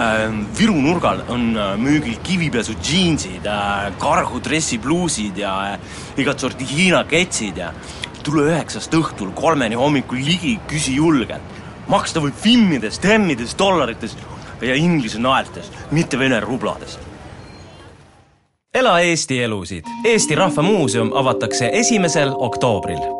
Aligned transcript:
Ähm, 0.00 0.46
Viru 0.58 0.74
nurgal 0.80 1.20
on 1.28 1.56
äh, 1.56 1.76
müügil 1.76 2.16
kivipesu 2.24 2.72
džiinsid, 2.80 3.44
äh, 3.44 3.90
kargu 4.00 4.40
dressipluusid 4.40 5.36
ja 5.36 5.76
igat 6.16 6.40
sorti 6.40 6.64
Hiina 6.64 7.02
ketsid 7.04 7.60
ja 7.60 7.68
tule 8.24 8.46
üheksast 8.48 8.96
õhtul 8.96 9.34
kolmeni 9.36 9.76
hommikul 9.76 10.22
ligi, 10.24 10.56
küsi 10.70 10.96
julgelt. 10.96 11.58
maksta 11.90 12.20
võib 12.22 12.34
finnides, 12.38 12.98
temmides, 13.02 13.54
dollarites 13.58 14.16
ja 14.62 14.74
inglise 14.74 15.18
naeltes, 15.18 15.72
mitte 15.90 16.18
vene 16.18 16.40
rublades. 16.40 16.98
ela 18.74 19.00
Eesti 19.00 19.42
elusid. 19.42 19.84
Eesti 20.04 20.34
Rahva 20.34 20.62
Muuseum 20.62 21.12
avatakse 21.12 21.70
esimesel 21.72 22.32
oktoobril 22.32 23.19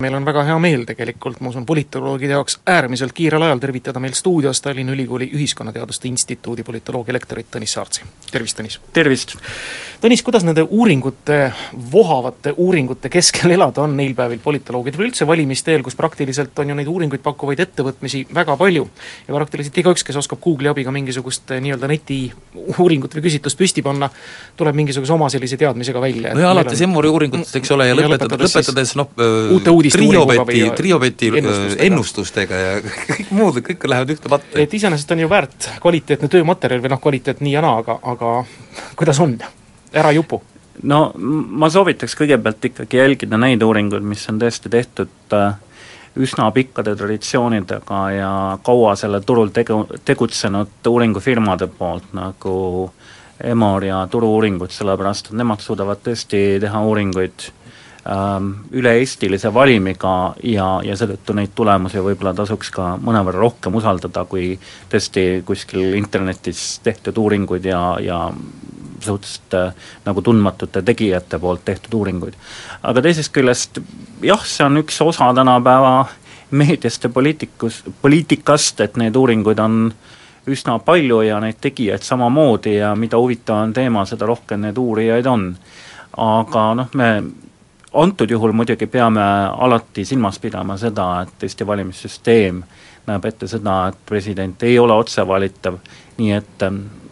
meil 0.00 0.14
on 0.18 0.24
väga 0.26 0.42
hea 0.42 0.54
meel 0.58 0.80
tegelikult, 0.88 1.38
ma 1.38 1.52
usun, 1.52 1.62
politoloogide 1.62 2.34
jaoks 2.34 2.56
äärmiselt 2.66 3.12
kiirel 3.14 3.44
ajal 3.46 3.60
tervitada 3.62 4.00
meil 4.02 4.16
stuudios 4.18 4.58
Tallinna 4.60 4.90
Ülikooli 4.90 5.28
Ühiskonnateaduste 5.38 6.08
Instituudi 6.10 6.64
politoloogia 6.66 7.14
lektorit 7.14 7.46
Tõnis 7.46 7.76
Saartsi. 7.76 8.02
tervist, 8.32 8.58
Tõnis! 8.58 8.80
tervist! 8.92 9.36
Tõnis, 10.02 10.24
kuidas 10.26 10.42
nende 10.42 10.64
uuringute, 10.66 11.36
vohavate 11.92 12.50
uuringute 12.56 13.08
keskel 13.08 13.54
elada 13.54 13.84
on 13.84 13.94
neil 13.96 14.16
päevil 14.18 14.40
politoloogidel 14.42 15.06
üldse 15.06 15.28
valimiste 15.30 15.70
eel, 15.76 15.84
kus 15.86 15.94
praktiliselt 15.94 16.58
on 16.58 16.74
ju 16.74 16.76
neid 16.80 16.90
uuringuid 16.90 17.22
pakkuvaid 17.22 17.62
ettevõtmisi 17.62 18.24
väga 18.34 18.58
palju 18.58 18.88
ja 19.28 19.38
praktiliselt 19.38 19.78
igaüks, 19.78 20.02
kes 20.02 20.18
oskab 20.24 20.42
Google'i 20.42 20.72
abiga 20.74 20.90
mingisugust 20.90 21.54
eh, 21.54 21.62
nii-öelda 21.62 21.92
neti 21.94 22.18
uuringut 22.80 23.14
või 23.14 23.28
küsitlust 23.28 23.62
püsti 23.62 23.86
panna, 23.86 24.10
tuleb 24.58 24.74
mingisuguse 24.82 25.14
oma 25.14 25.30
sellise 25.30 25.54
teadmisega 25.62 26.02
välja. 26.02 26.34
no 26.34 26.42
ja 26.42 26.50
alates 26.50 26.82
Emmuri 26.82 27.14
uuringutest, 27.14 27.62
eks 27.62 27.72
ole, 27.78 27.86
ja 27.92 27.94
lõpetades, 27.94 28.58
lõpetades 28.58 28.96
noh, 28.98 29.14
uute 29.54 29.70
triobeti, 29.90 30.70
triobeti 30.76 31.28
ennustustega. 31.28 31.84
ennustustega 31.86 32.62
ja 32.62 32.72
kõik 33.10 33.34
muud, 33.34 33.60
kõik 33.66 33.86
lähevad 33.90 34.14
ühte 34.16 34.32
patta. 34.32 34.58
et 34.60 34.74
iseenesest 34.74 35.12
on 35.14 35.24
ju 35.24 35.30
väärt 35.30 35.68
kvaliteetne 35.82 36.30
töömaterjal 36.32 36.82
või 36.84 36.94
noh, 36.94 37.02
kvaliteet 37.02 37.44
nii 37.44 37.54
ja 37.56 37.62
naa, 37.64 37.78
aga, 37.82 37.98
aga 38.14 38.34
kuidas 38.98 39.20
on, 39.24 39.36
ära 39.92 40.12
jupu? 40.16 40.42
no 40.82 41.00
ma 41.16 41.70
soovitaks 41.70 42.16
kõigepealt 42.18 42.70
ikkagi 42.70 42.98
jälgida 42.98 43.38
neid 43.40 43.62
uuringuid, 43.62 44.04
mis 44.06 44.24
on 44.32 44.40
tõesti 44.42 44.72
tehtud 44.72 45.36
äh, 45.36 45.56
üsna 46.20 46.50
pikkade 46.54 46.94
traditsioonidega 46.96 48.04
ja 48.14 48.30
kaua 48.62 48.94
sellel 48.98 49.24
turul 49.26 49.50
tegu, 49.54 49.84
tegutsenud 50.04 50.86
uuringufirmade 50.88 51.68
poolt, 51.78 52.12
nagu 52.14 52.54
Emor 53.44 53.82
ja 53.82 54.04
Turu-uuringud, 54.06 54.70
sellepärast 54.70 55.32
et 55.32 55.38
nemad 55.40 55.60
suudavad 55.60 55.98
tõesti 56.06 56.42
teha 56.62 56.82
uuringuid 56.86 57.48
Ähm, 57.48 57.63
üle-eestilise 58.04 59.48
valimiga 59.54 60.34
ja, 60.44 60.66
ja 60.84 60.96
seetõttu 60.96 61.32
neid 61.32 61.54
tulemusi 61.56 62.02
võib-olla 62.04 62.34
tasuks 62.36 62.68
ka 62.74 62.90
mõnevõrra 63.00 63.40
rohkem 63.40 63.78
usaldada, 63.80 64.26
kui 64.28 64.58
tõesti 64.92 65.40
kuskil 65.46 65.96
internetis 65.96 66.82
tehtud 66.84 67.16
uuringuid 67.22 67.64
ja, 67.64 67.80
ja 68.04 68.18
suhteliselt 69.04 69.54
äh, 69.54 69.72
nagu 70.04 70.22
tundmatute 70.22 70.82
tegijate 70.82 71.38
poolt 71.38 71.64
tehtud 71.64 71.94
uuringuid. 71.94 72.34
aga 72.82 73.02
teisest 73.02 73.32
küljest 73.32 73.80
jah, 74.22 74.44
see 74.44 74.66
on 74.66 74.82
üks 74.82 75.00
osa 75.04 75.30
tänapäeva 75.34 76.06
meediast 76.50 77.04
ja 77.04 77.10
poliitikus, 77.10 77.82
poliitikast, 78.02 78.80
et 78.80 78.96
neid 78.96 79.16
uuringuid 79.16 79.58
on 79.58 79.94
üsna 80.46 80.78
palju 80.84 81.22
ja 81.24 81.40
neid 81.40 81.56
tegijaid 81.60 82.04
samamoodi 82.04 82.76
ja 82.76 82.92
mida 82.94 83.18
huvitavam 83.18 83.72
teema, 83.72 84.04
seda 84.04 84.28
rohkem 84.28 84.60
neid 84.60 84.78
uurijaid 84.78 85.26
on. 85.26 85.54
aga 86.16 86.66
noh, 86.74 86.92
me 86.94 87.08
antud 87.94 88.30
juhul 88.30 88.52
muidugi 88.52 88.86
peame 88.86 89.22
alati 89.58 90.04
silmas 90.04 90.38
pidama 90.38 90.76
seda, 90.76 91.22
et 91.22 91.46
Eesti 91.46 91.66
valimissüsteem 91.66 92.62
näeb 93.06 93.24
ette 93.28 93.46
seda, 93.48 93.88
et 93.88 93.98
president 94.06 94.62
ei 94.62 94.78
ole 94.78 94.96
otsevalitav, 94.96 95.78
nii 96.18 96.32
et 96.32 96.66
noh, 96.70 97.03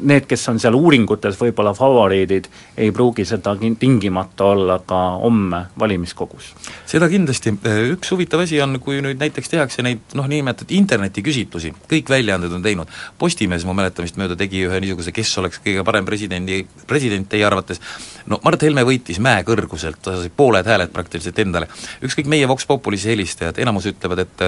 need, 0.00 0.26
kes 0.28 0.44
on 0.48 0.58
seal 0.62 0.76
uuringutes 0.76 1.36
võib-olla 1.40 1.74
favoriidid, 1.76 2.48
ei 2.80 2.92
pruugi 2.94 3.24
seda 3.28 3.54
tingimata 3.58 4.48
olla 4.52 4.78
ka 4.86 4.98
homme 5.22 5.64
valimiskogus. 5.78 6.52
seda 6.88 7.08
kindlasti, 7.12 7.54
üks 7.92 8.12
huvitav 8.14 8.44
asi 8.44 8.60
on, 8.64 8.78
kui 8.80 9.02
nüüd 9.04 9.20
näiteks 9.20 9.52
tehakse 9.52 9.84
neid 9.84 10.16
noh, 10.18 10.28
niinimetatud 10.30 10.74
internetiküsitlusi, 10.76 11.74
kõik 11.90 12.12
väljaanded 12.12 12.52
on 12.52 12.64
teinud, 12.64 12.92
Postimees 13.18 13.66
mu 13.68 13.76
mäletamist 13.76 14.16
mööda 14.20 14.36
tegi 14.38 14.64
ühe 14.66 14.80
niisuguse, 14.82 15.12
kes 15.14 15.36
oleks 15.42 15.60
kõige 15.62 15.84
parem 15.86 16.08
presidendi, 16.08 16.62
president 16.88 17.28
teie 17.30 17.46
arvates, 17.46 17.80
no 18.26 18.40
Mart 18.44 18.62
Helme 18.64 18.84
võitis 18.88 19.20
mäekõrguselt, 19.22 20.00
ta 20.02 20.16
sai 20.18 20.32
pooled 20.36 20.66
hääled 20.66 20.92
praktiliselt 20.92 21.38
endale. 21.38 21.68
ükskõik 22.02 22.30
meie 22.32 22.48
Vox 22.48 22.66
Populis 22.66 23.06
helistajad, 23.06 23.60
enamus 23.62 23.90
ütlevad, 23.92 24.26
et 24.26 24.46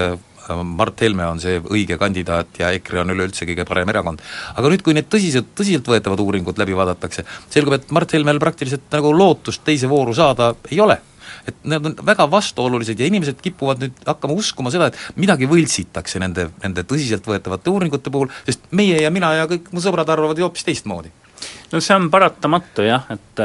Mart 0.48 1.00
Helme 1.00 1.26
on 1.26 1.40
see 1.40 1.60
õige 1.62 1.96
kandidaat 2.00 2.60
ja 2.60 2.70
EKRE 2.76 3.00
on 3.04 3.14
üleüldse 3.14 3.46
kõige 3.48 3.64
parem 3.68 3.88
erakond. 3.92 4.22
aga 4.54 4.70
nüüd, 4.70 4.84
kui 4.84 4.94
need 4.96 5.08
tõsiselt, 5.12 5.54
tõsiseltvõetavad 5.56 6.20
uuringud 6.20 6.58
läbi 6.60 6.76
vaadatakse, 6.76 7.24
selgub, 7.50 7.78
et 7.78 7.90
Mart 7.94 8.12
Helmel 8.12 8.40
praktiliselt 8.42 8.86
nagu 8.92 9.12
lootust 9.16 9.64
teise 9.64 9.88
vooru 9.90 10.14
saada 10.14 10.54
ei 10.70 10.80
ole 10.80 11.00
et 11.48 11.56
need 11.68 11.86
on 11.90 11.96
väga 12.06 12.24
vastuolulised 12.30 13.00
ja 13.00 13.08
inimesed 13.08 13.40
kipuvad 13.44 13.82
nüüd 13.82 13.98
hakkama 14.06 14.36
uskuma 14.40 14.72
seda, 14.72 14.88
et 14.88 15.20
midagi 15.20 15.48
võltsitakse 15.50 16.20
nende, 16.22 16.46
nende 16.62 16.86
tõsiseltvõetavate 16.88 17.72
uuringute 17.72 18.12
puhul, 18.12 18.32
sest 18.46 18.64
meie 18.72 19.02
ja 19.02 19.10
mina 19.12 19.34
ja 19.36 19.48
kõik 19.50 19.68
mu 19.74 19.82
sõbrad 19.84 20.08
arvavad 20.08 20.40
ju 20.40 20.46
hoopis 20.46 20.64
teistmoodi. 20.64 21.12
no 21.72 21.80
see 21.84 21.96
on 21.96 22.08
paratamatu 22.10 22.86
jah, 22.86 23.04
et 23.12 23.44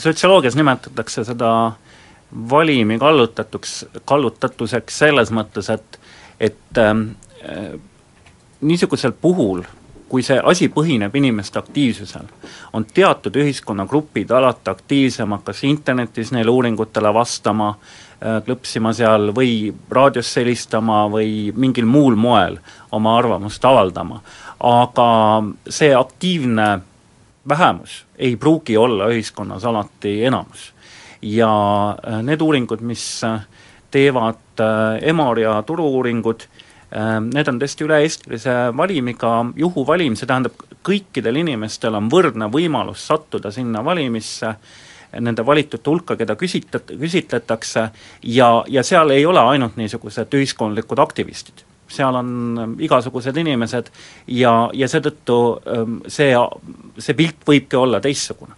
sotsioloogias 0.00 0.56
nimetatakse 0.56 1.24
seda 1.28 1.50
äh, 1.66 1.89
valimi 2.50 2.98
kallutatuks, 2.98 3.86
kallutatuseks 4.04 4.98
selles 4.98 5.32
mõttes, 5.34 5.70
et 5.70 6.00
et 6.40 6.78
äh, 6.78 6.94
niisugusel 8.60 9.12
puhul, 9.12 9.62
kui 10.08 10.22
see 10.26 10.40
asi 10.42 10.68
põhineb 10.72 11.14
inimeste 11.16 11.58
aktiivsusel, 11.60 12.26
on 12.72 12.86
teatud 12.94 13.36
ühiskonnagrupid 13.36 14.30
alati 14.34 14.70
aktiivsemad 14.72 15.44
kas 15.44 15.64
internetis 15.68 16.32
neile 16.34 16.50
uuringutele 16.50 17.12
vastama 17.14 17.68
äh,, 17.74 18.40
klõpsima 18.46 18.94
seal 18.96 19.30
või 19.36 19.70
raadios 19.90 20.32
helistama 20.36 21.04
või 21.12 21.52
mingil 21.56 21.86
muul 21.86 22.16
moel 22.16 22.58
oma 22.92 23.18
arvamust 23.18 23.64
avaldama. 23.64 24.20
aga 24.60 25.10
see 25.68 25.94
aktiivne 25.94 26.80
vähemus 27.48 28.04
ei 28.18 28.36
pruugi 28.36 28.76
olla 28.76 29.08
ühiskonnas 29.08 29.64
alati 29.64 30.24
enamus 30.24 30.72
ja 31.22 31.52
äh, 32.06 32.22
need 32.22 32.40
uuringud, 32.40 32.80
mis 32.80 33.24
äh, 33.24 33.40
teevad 33.90 34.60
äh, 34.60 35.08
Emor 35.08 35.38
ja 35.38 35.62
Turu-uuringud, 35.62 36.48
need 36.90 37.46
on 37.46 37.58
tõesti 37.62 37.84
üle-eestilise 37.86 38.52
valimiga 38.74 39.28
juhuvalim, 39.54 40.16
see 40.18 40.26
tähendab, 40.26 40.56
kõikidel 40.82 41.36
inimestel 41.38 41.94
on 41.94 42.08
võrdne 42.10 42.48
võimalus 42.50 43.04
sattuda 43.06 43.52
sinna 43.54 43.78
valimisse, 43.86 44.50
nende 45.22 45.44
valitute 45.46 45.86
hulka, 45.86 46.16
keda 46.18 46.34
küsitlet-, 46.34 46.90
küsitletakse 46.98 47.84
ja, 48.26 48.48
ja 48.66 48.82
seal 48.82 49.14
ei 49.14 49.22
ole 49.22 49.44
ainult 49.52 49.78
niisugused 49.78 50.34
ühiskondlikud 50.34 50.98
aktivistid. 50.98 51.62
Seal 51.90 52.18
on 52.18 52.74
igasugused 52.82 53.38
inimesed 53.38 53.92
ja, 54.34 54.54
ja 54.74 54.90
seetõttu 54.90 55.38
ähm, 55.70 56.00
see, 56.10 56.34
see 56.98 57.18
pilt 57.22 57.46
võibki 57.46 57.78
olla 57.78 58.02
teistsugune 58.02 58.49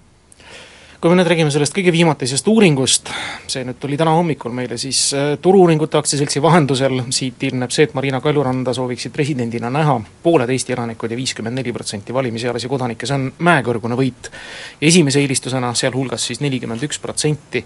kui 1.03 1.11
me 1.11 1.17
nüüd 1.19 1.27
räägime 1.27 1.51
sellest 1.51 1.75
kõige 1.75 1.91
viimatisest 1.91 2.47
uuringust, 2.47 3.09
see 3.51 3.65
nüüd 3.67 3.81
tuli 3.83 3.97
täna 3.99 4.13
hommikul 4.15 4.53
meile, 4.55 4.77
siis 4.79 5.01
äh, 5.19 5.33
Turu-uuringute 5.43 5.99
aktsiaseltsi 5.99 6.39
vahendusel 6.45 7.01
siit 7.11 7.43
ilmneb 7.49 7.75
see, 7.75 7.89
et 7.89 7.97
Marina 7.99 8.21
Kaljuranda 8.23 8.71
sooviksid 8.77 9.11
presidendina 9.15 9.67
näha 9.75 9.97
pooled 10.23 10.53
Eesti 10.55 10.77
elanikud 10.77 11.11
ja 11.11 11.19
viiskümmend 11.19 11.59
neli 11.59 11.75
protsenti 11.75 12.15
valimisealisi 12.15 12.71
kodanikke, 12.71 13.11
see 13.11 13.19
on 13.19 13.27
mäekõrgune 13.51 13.99
võit. 13.99 14.31
esimese 14.79 15.19
eelistusena 15.25 15.75
sealhulgas 15.75 16.29
siis 16.31 16.39
nelikümmend 16.45 16.87
üks 16.87 17.03
protsenti 17.03 17.65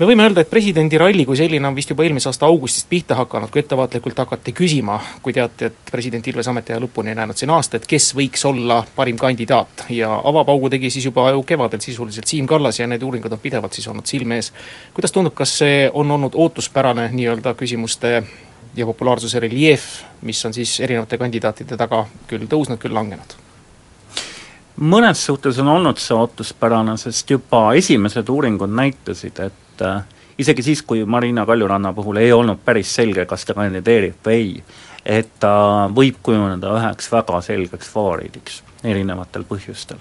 me 0.00 0.06
võime 0.08 0.24
öelda, 0.24 0.40
et 0.40 0.48
presidendiralli 0.48 1.26
kui 1.28 1.36
selline 1.36 1.68
on 1.68 1.74
vist 1.76 1.90
juba 1.92 2.06
eelmise 2.06 2.30
aasta 2.30 2.48
augustist 2.48 2.88
pihta 2.88 3.18
hakanud, 3.18 3.50
kui 3.52 3.60
ettevaatlikult 3.60 4.22
hakati 4.22 4.54
küsima, 4.56 4.96
kui 5.20 5.34
teati, 5.36 5.68
et 5.68 5.92
president 5.92 6.26
Ilves 6.32 6.48
ametiaja 6.48 6.80
lõpuni 6.80 7.12
on 7.12 7.20
jäänud 7.20 7.40
siin 7.40 7.52
aasta, 7.52 7.76
et 7.76 7.88
kes 7.90 8.10
võiks 8.16 8.46
olla 8.48 8.80
parim 8.96 9.20
kandidaat 9.20 9.84
ja 9.92 10.14
avapaugu 10.32 10.72
tegi 10.72 10.90
siis 10.90 11.04
juba 11.10 11.28
ju 11.34 11.44
kevadel 11.44 11.84
sisuliselt 11.84 12.32
Siim 12.32 12.48
Kallas 12.48 12.80
ja 12.80 12.88
need 12.88 13.04
uuringud 13.04 13.36
on 13.36 13.44
pidevalt 13.44 13.76
siis 13.76 13.88
olnud 13.92 14.08
silme 14.08 14.40
ees. 14.40 14.52
kuidas 14.96 15.12
tundub, 15.12 15.36
kas 15.36 15.58
see 15.60 15.84
on 15.92 16.16
olnud 16.16 16.32
ootuspärane 16.34 17.10
nii-öelda 17.12 17.54
küsimuste 17.60 18.22
ja 18.76 18.86
populaarsuse 18.86 19.40
reljeef, 19.40 19.86
mis 20.22 20.44
on 20.46 20.56
siis 20.56 20.78
erinevate 20.80 21.18
kandidaatide 21.18 21.76
taga 21.76 22.06
küll 22.30 22.48
tõusnud, 22.48 22.80
küll 22.80 22.96
langenud? 22.96 23.36
mõnes 24.80 25.20
suhtes 25.26 25.58
on 25.60 25.68
olnud 25.68 25.98
see 26.00 26.16
ootuspärane, 26.16 26.96
sest 26.96 27.28
juba 27.30 27.74
esimesed 27.76 28.28
uuringud 28.32 28.70
näitasid, 28.72 29.42
et 29.44 29.66
et 29.80 29.86
äh, 29.86 30.02
isegi 30.38 30.62
siis, 30.62 30.82
kui 30.82 31.04
Marina 31.04 31.46
Kaljuranna 31.46 31.92
puhul 31.92 32.20
ei 32.20 32.32
olnud 32.32 32.60
päris 32.64 32.94
selge, 32.94 33.26
kas 33.26 33.44
ta 33.44 33.54
kandideerib 33.54 34.20
või 34.26 34.34
ei, 34.34 34.62
et 35.04 35.32
ta 35.40 35.88
võib 35.94 36.20
kujuneda 36.22 36.76
üheks 36.76 37.10
väga 37.12 37.40
selgeks 37.44 37.90
favoriidiks 37.92 38.62
erinevatel 38.84 39.44
põhjustel 39.48 40.00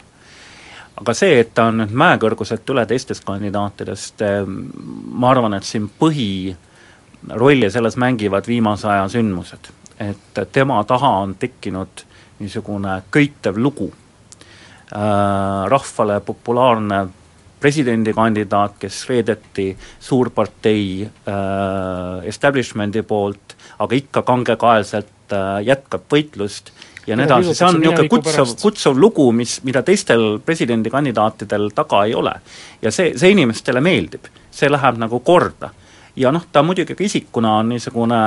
aga 1.00 1.14
see, 1.16 1.40
et 1.40 1.54
ta 1.56 1.70
on 1.72 1.80
nüüd 1.80 1.94
mäekõrguselt 1.96 2.68
üle 2.74 2.84
teistest 2.88 3.24
kandidaatidest, 3.28 4.24
ma 4.50 5.30
arvan, 5.32 5.56
et 5.56 5.64
siin 5.64 5.88
põhirolli 6.02 7.70
selles 7.72 7.96
mängivad 7.96 8.48
viimase 8.48 8.88
aja 8.88 9.08
sündmused. 9.08 9.72
et 10.00 10.40
tema 10.52 10.84
taha 10.84 11.10
on 11.24 11.36
tekkinud 11.36 12.04
niisugune 12.40 13.02
köitev 13.12 13.58
lugu 13.58 13.90
äh,, 13.92 15.68
rahvale 15.68 16.20
populaarne 16.20 17.08
presidendikandidaat, 17.60 18.78
kes 18.80 19.02
reedeti 19.10 19.72
suurpartei 20.00 21.04
äh, 21.04 22.28
establishment'i 22.32 23.04
poolt, 23.04 23.56
aga 23.80 23.96
ikka 23.96 24.24
kangekaelselt 24.28 25.36
äh, 25.36 25.60
jätkab 25.68 26.08
võitlust 26.12 26.72
ja 27.10 27.18
nii 27.18 27.26
edasi, 27.26 27.54
see 27.58 27.68
on 27.68 27.80
niisugune 27.82 28.10
kutsuv, 28.12 28.56
kutsuv 28.62 28.98
lugu, 29.00 29.30
mis, 29.36 29.60
mida 29.68 29.82
teistel 29.86 30.40
presidendikandidaatidel 30.46 31.70
taga 31.76 32.04
ei 32.08 32.16
ole. 32.16 32.34
ja 32.82 32.92
see, 32.92 33.14
see 33.18 33.34
inimestele 33.36 33.82
meeldib, 33.82 34.30
see 34.52 34.70
läheb 34.70 35.00
nagu 35.02 35.20
korda. 35.26 35.72
ja 36.16 36.32
noh, 36.32 36.46
ta 36.52 36.64
muidugi 36.64 36.96
ka 36.96 37.04
isikuna 37.04 37.58
on 37.60 37.74
niisugune 37.74 38.22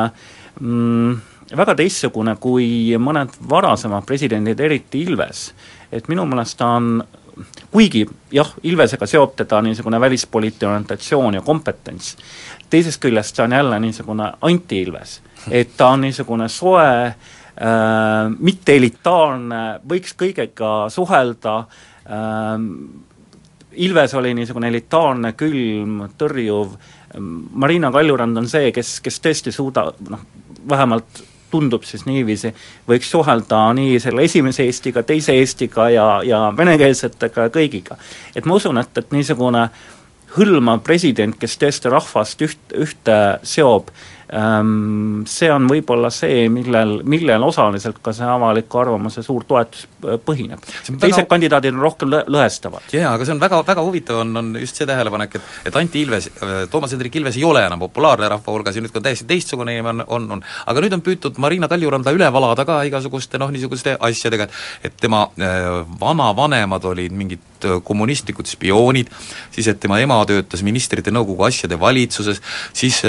mm, 0.60 1.20
väga 1.56 1.74
teistsugune 1.78 2.36
kui 2.40 2.96
mõned 2.98 3.36
varasemad 3.48 4.06
presidendid, 4.08 4.60
eriti 4.60 5.02
Ilves. 5.06 5.52
et 5.92 6.08
minu 6.08 6.26
meelest 6.26 6.58
ta 6.58 6.74
on 6.78 7.02
kuigi 7.70 8.06
jah, 8.32 8.54
Ilvesega 8.62 9.06
seob 9.06 9.36
teda 9.36 9.62
niisugune 9.62 10.00
välispoliitiline 10.00 10.72
orientatsioon 10.72 11.34
ja 11.34 11.42
kompetents, 11.42 12.16
teisest 12.70 13.00
küljest 13.02 13.36
see 13.36 13.44
on 13.44 13.52
jälle 13.52 13.78
niisugune 13.80 14.32
anti-Ilves. 14.40 15.20
et 15.50 15.76
ta 15.76 15.88
on 15.94 16.00
niisugune 16.06 16.48
soe 16.48 17.06
äh, 17.06 17.14
äh, 17.60 18.32
mitte 18.38 18.76
elitaarne, 18.76 19.62
võiks 19.88 20.16
kõigega 20.18 20.74
suhelda 20.92 21.56
äh,, 21.62 22.68
Ilves 23.72 24.12
oli 24.14 24.34
niisugune 24.36 24.68
elitaarne, 24.68 25.30
külm, 25.32 26.02
tõrjuv, 26.20 26.74
Marina 27.56 27.88
Kaljurand 27.92 28.36
on 28.36 28.48
see, 28.48 28.68
kes, 28.76 28.98
kes 29.00 29.16
tõesti 29.24 29.52
suuda-, 29.54 29.86
noh, 30.12 30.26
vähemalt 30.68 31.22
tundub 31.52 31.84
siis 31.88 32.06
niiviisi, 32.08 32.52
võiks 32.88 33.10
suhelda 33.12 33.64
nii 33.76 34.00
selle 34.02 34.24
esimese 34.28 34.66
Eestiga, 34.68 35.04
teise 35.06 35.36
Eestiga 35.38 35.88
ja, 35.92 36.06
ja 36.26 36.44
venekeelsetega 36.56 37.48
ja 37.48 37.52
kõigiga. 37.52 37.98
et 38.34 38.48
ma 38.48 38.56
usun, 38.58 38.80
et, 38.80 38.98
et 38.98 39.12
niisugune 39.12 39.68
hõlmav 40.36 40.80
president, 40.86 41.36
kes 41.38 41.58
tõesti 41.60 41.92
rahvast 41.92 42.42
üht, 42.44 42.62
ühte 42.72 43.18
seob, 43.44 43.92
see 44.32 45.50
on 45.52 45.66
võib-olla 45.68 46.08
see, 46.14 46.46
millel, 46.52 47.00
millel 47.04 47.42
osaliselt 47.44 47.98
ka 48.04 48.14
see 48.16 48.28
avaliku 48.28 48.80
arvamuse 48.80 49.24
suur 49.24 49.44
toetus 49.48 49.84
äh, 50.06 50.16
põhineb. 50.24 50.62
teised 50.62 51.02
väga... 51.02 51.26
kandidaadid 51.34 51.76
on 51.76 51.82
rohkem 51.84 52.12
lõ-, 52.14 52.24
lõhestavad. 52.32 52.86
jaa, 52.96 53.12
aga 53.12 53.26
see 53.28 53.34
on 53.36 53.42
väga, 53.42 53.60
väga 53.68 53.84
huvitav, 53.84 54.22
on, 54.24 54.32
on 54.40 54.54
just 54.60 54.80
see 54.80 54.88
tähelepanek, 54.88 55.36
et 55.36 55.68
et 55.68 55.76
Anti 55.76 56.04
Ilves, 56.06 56.30
äh, 56.40 56.54
Toomas 56.72 56.96
Hendrik 56.96 57.20
Ilves 57.20 57.36
ei 57.36 57.44
ole 57.44 57.64
enam 57.66 57.82
populaarne 57.84 58.30
rahva 58.32 58.56
hulgas 58.56 58.78
ja 58.78 58.84
nüüd, 58.84 58.94
kui 58.94 59.02
on 59.02 59.08
täiesti 59.08 59.28
teistsugune 59.28 59.76
inimene 59.76 60.06
on, 60.08 60.24
on, 60.30 60.38
on 60.38 60.44
aga 60.72 60.86
nüüd 60.86 60.96
on 60.96 61.04
püütud 61.04 61.40
Marina 61.42 61.68
Kaljuranda 61.68 62.14
üle 62.16 62.32
valada 62.32 62.64
ka 62.68 62.80
igasuguste 62.88 63.40
noh, 63.42 63.52
niisuguste 63.52 63.98
asjadega, 64.00 64.48
et 64.48 64.92
et 64.92 65.00
tema 65.00 65.28
äh, 65.40 65.86
vanavanemad 66.00 66.84
olid 66.84 67.12
mingid 67.12 67.51
kommunistlikud 67.84 68.46
spioonid, 68.46 69.10
siis 69.54 69.68
et 69.72 69.80
tema 69.82 69.98
ema 70.02 70.20
töötas 70.28 70.62
ministrite 70.62 71.10
nõukogu 71.14 71.48
asjade 71.48 71.78
valitsuses, 71.80 72.42
siis 72.76 73.02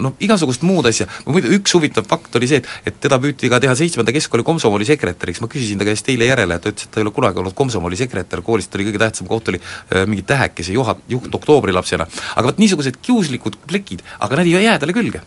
noh, 0.00 0.16
igasugust 0.20 0.64
muud 0.66 0.90
asja, 0.90 1.08
muidu 1.26 1.52
üks 1.56 1.74
huvitav 1.76 2.06
fakt 2.08 2.36
oli 2.36 2.50
see, 2.50 2.62
et 2.84 2.98
et 2.98 3.06
teda 3.06 3.18
püüti 3.22 3.50
ka 3.50 3.60
teha 3.62 3.74
seitsmenda 3.78 4.12
keskkooli 4.14 4.44
komsomoli 4.46 4.86
sekretäriks, 4.88 5.42
ma 5.44 5.50
küsisin 5.50 5.78
ta 5.78 5.86
käest 5.86 6.10
eile 6.10 6.28
järele, 6.30 6.58
ta 6.58 6.72
ütles, 6.72 6.88
et 6.88 6.94
ta 6.94 7.00
ei 7.00 7.06
ole 7.06 7.14
kunagi 7.14 7.42
olnud 7.42 7.54
komsomoli 7.58 7.98
sekretär, 8.00 8.42
koolis 8.46 8.68
ta 8.68 8.78
oli 8.78 8.88
kõige 8.90 9.02
tähtsam 9.04 9.30
koht, 9.30 9.50
oli 9.52 9.62
mingi 10.10 10.26
tähekese 10.26 10.74
juhat-, 10.74 11.04
juht 11.10 11.34
oktoobrilapsena. 11.40 12.08
aga 12.34 12.50
vot 12.50 12.62
niisugused 12.62 12.98
kiuslikud 13.02 13.60
plekid, 13.70 14.02
aga 14.18 14.40
nad 14.40 14.50
ei 14.50 14.64
jää 14.66 14.78
talle 14.82 14.96
külge 14.96 15.22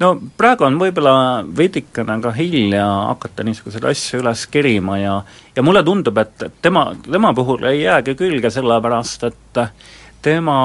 no 0.00 0.12
praegu 0.38 0.66
on 0.66 0.78
võib-olla 0.80 1.14
veidikene 1.56 2.18
ka 2.24 2.32
hilja 2.36 2.84
hakata 3.10 3.44
niisuguseid 3.46 3.84
asju 3.92 4.22
üles 4.22 4.46
kerima 4.52 4.98
ja 5.00 5.18
ja 5.56 5.62
mulle 5.66 5.82
tundub, 5.84 6.18
et 6.18 6.46
tema, 6.62 6.90
tema 7.04 7.34
puhul 7.34 7.66
ei 7.68 7.82
jäägi 7.82 8.14
külge, 8.16 8.50
sellepärast 8.50 9.28
et 9.28 9.60
tema 10.22 10.56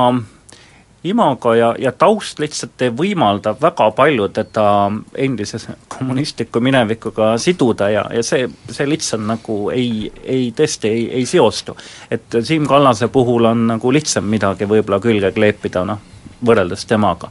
imago 1.06 1.54
ja, 1.54 1.76
ja 1.80 1.92
taust 1.92 2.40
lihtsalt 2.42 2.82
ei 2.82 2.92
võimalda 2.96 3.54
väga 3.62 3.90
palju 3.96 4.28
teda 4.34 4.66
endise 5.22 5.60
kommunistliku 5.88 6.62
minevikuga 6.64 7.36
siduda 7.42 7.90
ja, 7.94 8.06
ja 8.14 8.24
see, 8.26 8.48
see 8.72 8.88
lihtsalt 8.90 9.26
nagu 9.28 9.60
ei, 9.74 10.10
ei 10.24 10.50
tõesti 10.58 10.90
ei, 10.90 11.04
ei 11.20 11.26
seostu. 11.30 11.78
et 12.12 12.40
Siim 12.42 12.66
Kallase 12.68 13.08
puhul 13.14 13.52
on 13.52 13.68
nagu 13.76 13.92
lihtsam 13.94 14.26
midagi 14.30 14.66
võib-olla 14.70 15.00
külge 15.04 15.32
kleepida, 15.36 15.86
noh, 15.86 16.02
võrreldes 16.46 16.88
temaga. 16.90 17.30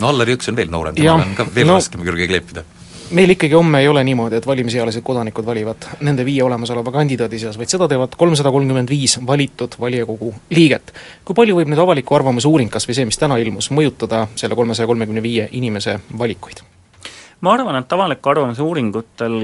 No 0.00 0.10
Allar 0.10 0.28
Jõks 0.34 0.50
on 0.50 0.58
veel 0.58 0.70
noorem, 0.72 0.98
temal 0.98 1.24
on 1.24 1.34
ka 1.38 1.46
veel 1.54 1.68
no, 1.68 1.78
raskem 1.80 2.04
külge 2.06 2.28
kleepida 2.30 2.64
meil 3.10 3.34
ikkagi 3.34 3.54
homme 3.54 3.80
ei 3.82 3.88
ole 3.88 4.02
niimoodi, 4.06 4.38
et 4.38 4.46
valimiealised 4.46 5.02
kodanikud 5.02 5.46
valivad 5.46 5.86
nende 6.06 6.24
viie 6.26 6.42
olemasoleva 6.46 6.92
kandidaadi 6.94 7.40
seas, 7.42 7.58
vaid 7.58 7.72
seda 7.72 7.88
teevad 7.90 8.14
kolmsada 8.18 8.52
kolmkümmend 8.54 8.90
viis 8.90 9.16
valitud 9.26 9.74
valijakogu 9.80 10.32
liiget. 10.54 10.92
kui 11.24 11.34
palju 11.34 11.56
võib 11.58 11.72
nüüd 11.72 11.82
avaliku 11.82 12.14
arvamuse 12.14 12.48
uuring, 12.48 12.70
kas 12.70 12.86
või 12.88 12.98
see, 12.98 13.08
mis 13.08 13.18
täna 13.18 13.38
ilmus, 13.42 13.70
mõjutada 13.74 14.26
selle 14.38 14.58
kolmesaja 14.58 14.86
kolmekümne 14.86 15.22
viie 15.22 15.48
inimese 15.58 15.98
valikuid? 16.18 16.62
ma 17.40 17.54
arvan, 17.54 17.80
et 17.82 17.92
avaliku 17.92 18.30
arvamuse 18.30 18.62
uuringutel 18.62 19.40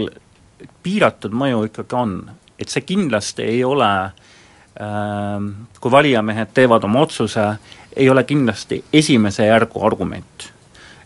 piiratud 0.83 1.35
mõju 1.35 1.67
ikkagi 1.71 1.99
on, 1.99 2.19
et 2.59 2.71
see 2.71 2.87
kindlasti 2.87 3.43
ei 3.43 3.65
ole 3.65 3.91
äh, 4.05 5.51
kui 5.81 5.91
valijamehed 5.91 6.55
teevad 6.55 6.87
oma 6.87 7.03
otsuse, 7.03 7.51
ei 7.97 8.11
ole 8.11 8.25
kindlasti 8.25 8.85
esimese 8.93 9.47
järgu 9.47 9.85
argument 9.87 10.53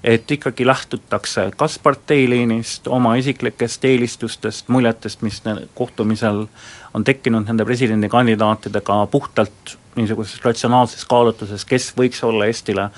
et 0.05 0.31
ikkagi 0.31 0.67
lähtutakse 0.67 1.51
kas 1.57 1.79
parteiliinist, 1.79 2.89
oma 2.89 3.15
isiklikest 3.15 3.85
eelistustest, 3.85 4.69
muljetest, 4.69 5.23
mis 5.23 5.43
kohtumisel 5.75 6.47
on 6.95 7.05
tekkinud 7.05 7.47
nende 7.47 7.65
presidendikandidaatidega 7.65 9.07
puhtalt 9.11 9.77
niisuguses 9.97 10.41
ratsionaalses 10.45 11.05
kaalutluses, 11.05 11.65
kes 11.65 11.93
võiks 11.99 12.25
olla 12.25 12.47
Eestile 12.47 12.89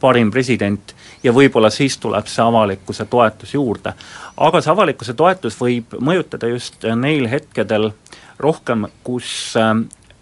parim 0.00 0.30
president 0.30 0.94
ja 1.22 1.32
võib-olla 1.34 1.70
siis 1.74 1.98
tuleb 1.98 2.26
see 2.30 2.44
avalikkuse 2.44 3.04
toetus 3.10 3.54
juurde. 3.54 3.92
aga 4.36 4.60
see 4.60 4.72
avalikkuse 4.72 5.14
toetus 5.14 5.58
võib 5.60 5.98
mõjutada 6.00 6.46
just 6.46 6.84
neil 6.94 7.26
hetkedel 7.28 7.90
rohkem, 8.38 8.86
kus 9.02 9.56
äh, 9.56 9.74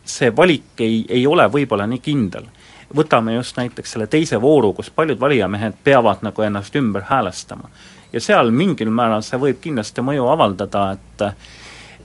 see 0.05 0.33
valik 0.37 0.81
ei, 0.81 1.05
ei 1.09 1.27
ole 1.27 1.45
võib-olla 1.53 1.87
nii 1.87 2.01
kindel 2.01 2.49
võtame 2.95 3.35
just 3.35 3.57
näiteks 3.57 3.93
selle 3.93 4.07
teise 4.07 4.41
vooru, 4.41 4.73
kus 4.73 4.91
paljud 4.91 5.21
valijamehed 5.21 5.75
peavad 5.85 6.23
nagu 6.23 6.43
ennast 6.43 6.77
ümber 6.77 7.03
häälestama. 7.09 7.69
ja 8.13 8.21
seal 8.21 8.51
mingil 8.51 8.91
määral 8.91 9.23
see 9.23 9.39
võib 9.39 9.59
kindlasti 9.61 10.01
mõju 10.01 10.29
avaldada, 10.31 10.91
et 10.93 11.23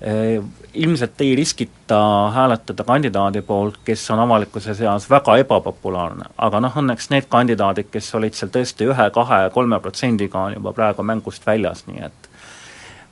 eh, 0.02 0.42
ilmselt 0.74 1.22
ei 1.22 1.36
riskita 1.36 2.32
hääletada 2.34 2.84
kandidaadi 2.84 3.42
poolt, 3.42 3.78
kes 3.86 4.12
on 4.12 4.20
avalikkuse 4.20 4.74
seas 4.74 5.10
väga 5.10 5.38
ebapopulaarne, 5.38 6.26
aga 6.38 6.60
noh, 6.60 6.74
õnneks 6.82 7.10
need 7.10 7.30
kandidaadid, 7.30 7.92
kes 7.92 8.16
olid 8.16 8.34
seal 8.34 8.52
tõesti 8.52 8.90
ühe, 8.90 9.10
kahe, 9.14 9.50
kolme 9.54 9.80
protsendiga, 9.80 10.40
on 10.40 10.58
juba 10.58 10.74
praegu 10.74 11.04
mängust 11.04 11.46
väljas, 11.46 11.86
nii 11.88 12.02
et 12.08 12.30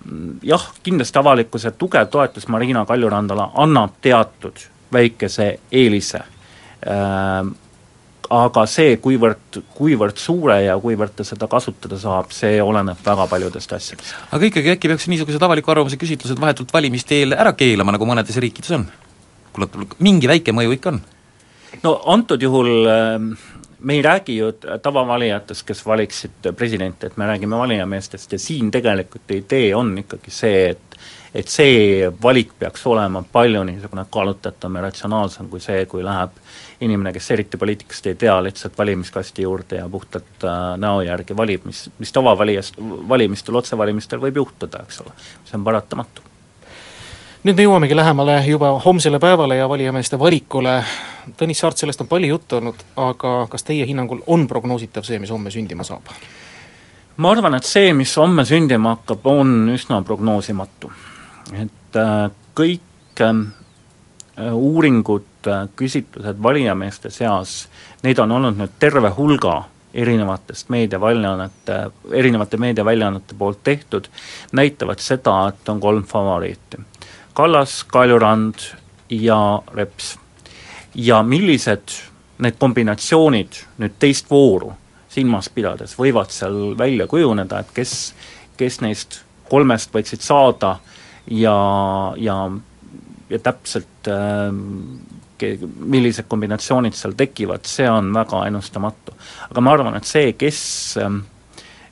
mm, 0.06 0.34
jah, 0.44 0.66
kindlasti 0.84 1.20
avalikkuse 1.20 1.72
tugev 1.72 2.10
toetus 2.10 2.48
Marina 2.48 2.86
Kaljurandale 2.86 3.52
annab 3.54 4.02
teatud 4.02 4.66
väikese 4.94 5.60
eelise 5.72 6.24
aga 8.30 8.64
see, 8.70 8.98
kuivõrd, 9.02 9.60
kuivõrd 9.76 10.20
suure 10.22 10.60
ja 10.64 10.78
kuivõrd 10.82 11.16
ta 11.18 11.26
seda 11.28 11.50
kasutada 11.50 11.98
saab, 12.00 12.32
see 12.36 12.60
oleneb 12.62 13.00
väga 13.06 13.26
paljudest 13.32 13.74
asjadest. 13.74 14.16
aga 14.32 14.50
ikkagi 14.52 14.74
äkki 14.76 14.92
peaks 14.92 15.08
niisugused 15.10 15.44
avaliku 15.44 15.74
arvamuse 15.74 15.98
küsitlused 16.00 16.40
vahetult 16.42 16.74
valimiste 16.74 17.18
eel 17.18 17.34
ära 17.38 17.56
keelama, 17.58 17.96
nagu 17.96 18.10
mõnedes 18.10 18.38
riikides 18.38 18.76
on? 18.78 18.86
kuule, 19.54 19.88
mingi 20.00 20.30
väike 20.30 20.54
mõju 20.54 20.76
ikka 20.78 20.94
on? 20.94 21.02
no 21.84 21.96
antud 22.14 22.42
juhul 22.46 22.92
ähm, 22.92 23.32
me 23.80 23.98
ei 23.98 24.02
räägi 24.06 24.38
ju 24.38 24.52
tavavalijatest, 24.82 25.66
kes 25.66 25.86
valiksid 25.86 26.52
presidenti, 26.56 27.10
et 27.10 27.18
me 27.18 27.26
räägime 27.26 27.58
valijameestest 27.58 28.38
ja 28.38 28.40
siin 28.40 28.72
tegelikult 28.72 29.32
idee 29.32 29.74
on 29.76 29.98
ikkagi 30.04 30.32
see, 30.32 30.70
et 30.76 31.00
et 31.34 31.48
see 31.48 32.08
valik 32.24 32.54
peaks 32.60 32.86
olema 32.88 33.24
palju 33.32 33.64
niisugune 33.64 34.06
kaalutletum 34.10 34.76
ja 34.76 34.82
ratsionaalsem 34.88 35.50
kui 35.50 35.62
see, 35.62 35.86
kui 35.86 36.04
läheb 36.04 36.34
inimene, 36.82 37.14
kes 37.14 37.32
eriti 37.36 37.58
poliitikast 37.58 38.08
ei 38.08 38.16
tea, 38.16 38.38
lihtsalt 38.44 38.78
valimiskasti 38.78 39.44
juurde 39.44 39.82
ja 39.82 39.90
puhtalt 39.90 40.44
äh, 40.44 40.78
näo 40.78 41.02
järgi 41.02 41.38
valib, 41.38 41.68
mis, 41.70 41.90
mis 42.00 42.12
tavavalijast, 42.16 42.80
valimistel, 43.10 43.60
otsevalimistel 43.60 44.22
võib 44.24 44.42
juhtuda, 44.42 44.84
eks 44.88 45.04
ole, 45.06 45.14
see 45.46 45.60
on 45.60 45.68
paratamatu 45.68 46.30
nüüd 47.44 47.56
me 47.56 47.64
jõuamegi 47.64 47.96
lähemale 47.96 48.42
juba 48.48 48.74
homsele 48.84 49.20
päevale 49.20 49.56
ja 49.56 49.70
valijameeste 49.70 50.20
valikule. 50.20 50.74
Tõnis 51.40 51.62
Saart, 51.64 51.80
sellest 51.80 52.02
on 52.04 52.10
palju 52.12 52.28
juttu 52.34 52.58
olnud, 52.58 52.82
aga 53.00 53.32
kas 53.52 53.64
teie 53.64 53.86
hinnangul 53.88 54.20
on 54.28 54.44
prognoositav 54.48 55.08
see, 55.08 55.22
mis 55.24 55.32
homme 55.32 55.52
sündima 55.54 55.88
saab? 55.88 56.12
ma 57.20 57.32
arvan, 57.36 57.56
et 57.58 57.68
see, 57.68 57.92
mis 57.94 58.14
homme 58.16 58.46
sündima 58.48 58.94
hakkab, 58.96 59.26
on 59.28 59.72
üsna 59.74 60.02
prognoosimatu. 60.08 60.92
Et 61.54 61.96
äh, 61.96 62.30
kõik 62.56 63.22
äh, 63.22 64.54
uuringud, 64.54 65.26
küsitlused 65.80 66.42
valijameeste 66.44 67.10
seas, 67.10 67.70
neid 68.04 68.20
on 68.20 68.32
olnud 68.36 68.58
nüüd 68.60 68.74
terve 68.80 69.12
hulga 69.16 69.62
erinevatest 69.94 70.70
meediaväljaannete, 70.70 71.78
erinevate 72.12 72.58
meediaväljaannete 72.58 73.38
poolt 73.38 73.64
tehtud, 73.64 74.10
näitavad 74.52 75.00
seda, 75.00 75.48
et 75.48 75.70
on 75.70 75.80
kolm 75.80 76.04
favoriiti. 76.04 76.78
Kallas, 77.34 77.84
Kaljurand 77.84 78.60
ja 79.10 79.62
Reps. 79.74 80.18
ja 80.96 81.24
millised 81.24 81.96
need 82.38 82.56
kombinatsioonid 82.60 83.64
nüüd 83.78 83.96
teist 84.00 84.30
vooru 84.32 84.74
silmas 85.10 85.50
pidades 85.50 85.96
võivad 85.98 86.32
seal 86.34 86.78
välja 86.78 87.08
kujuneda, 87.08 87.60
et 87.60 87.74
kes, 87.74 88.14
kes 88.58 88.80
neist 88.82 89.22
kolmest 89.50 89.94
võiksid 89.94 90.22
saada 90.22 90.78
ja, 91.30 92.14
ja, 92.18 92.38
ja 93.30 93.40
täpselt 93.40 94.08
äh, 94.08 94.52
millised 95.80 96.28
kombinatsioonid 96.28 96.96
seal 96.98 97.14
tekivad, 97.18 97.68
see 97.70 97.88
on 97.90 98.14
väga 98.14 98.46
ennustamatu. 98.50 99.16
aga 99.50 99.62
ma 99.62 99.74
arvan, 99.74 99.96
et 99.96 100.08
see, 100.08 100.34
kes 100.34 100.62
ähm, 101.00 101.22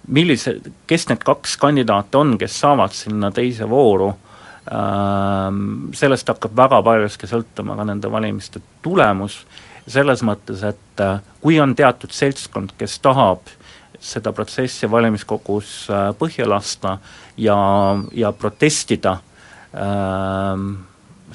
millise, 0.08 0.58
kes 0.88 1.08
need 1.10 1.24
kaks 1.26 1.58
kandidaati 1.62 2.18
on, 2.20 2.38
kes 2.38 2.60
saavad 2.60 2.96
sinna 2.96 3.32
teise 3.32 3.70
vooru, 3.70 4.10
ähm, 4.72 5.94
sellest 5.96 6.28
hakkab 6.28 6.56
väga 6.56 6.82
paljuski 6.84 7.30
sõltuma 7.30 7.78
ka 7.78 7.88
nende 7.88 8.12
valimiste 8.12 8.62
tulemus, 8.82 9.40
selles 9.88 10.24
mõttes, 10.28 10.64
et 10.68 11.04
äh, 11.04 11.22
kui 11.42 11.60
on 11.64 11.76
teatud 11.76 12.12
seltskond, 12.12 12.76
kes 12.78 13.00
tahab 13.00 13.48
seda 14.00 14.34
protsessi 14.36 14.90
valimiskogus 14.92 15.88
äh, 15.90 16.10
põhja 16.20 16.50
lasta 16.50 16.98
ja, 17.38 17.58
ja 18.14 18.32
protestida 18.36 19.18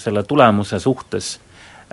selle 0.02 0.22
tulemuse 0.24 0.78
suhtes, 0.80 1.40